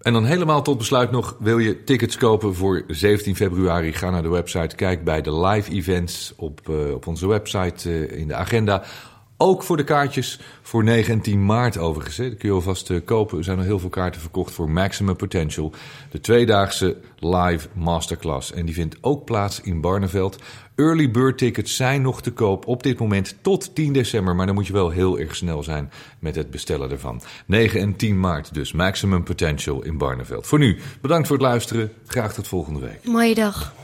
[0.00, 3.92] En dan helemaal tot besluit nog, wil je tickets kopen voor 17 februari?
[3.92, 8.18] Ga naar de website, kijk bij de live events op, eh, op onze website eh,
[8.18, 8.84] in de agenda.
[9.40, 12.16] Ook voor de kaartjes voor 9 en 10 maart overigens.
[12.16, 12.28] Hè.
[12.28, 13.38] Dat kun je alvast eh, kopen.
[13.38, 15.72] Er zijn nog heel veel kaarten verkocht voor Maximum Potential.
[16.10, 18.52] De tweedaagse live masterclass.
[18.52, 20.38] En die vindt ook plaats in Barneveld.
[20.74, 24.34] Early bird tickets zijn nog te koop op dit moment tot 10 december.
[24.34, 27.22] Maar dan moet je wel heel erg snel zijn met het bestellen ervan.
[27.46, 28.72] 9 en 10 maart dus.
[28.72, 30.46] Maximum Potential in Barneveld.
[30.46, 31.92] Voor nu, bedankt voor het luisteren.
[32.06, 33.04] Graag tot volgende week.
[33.04, 33.77] Mooie dag.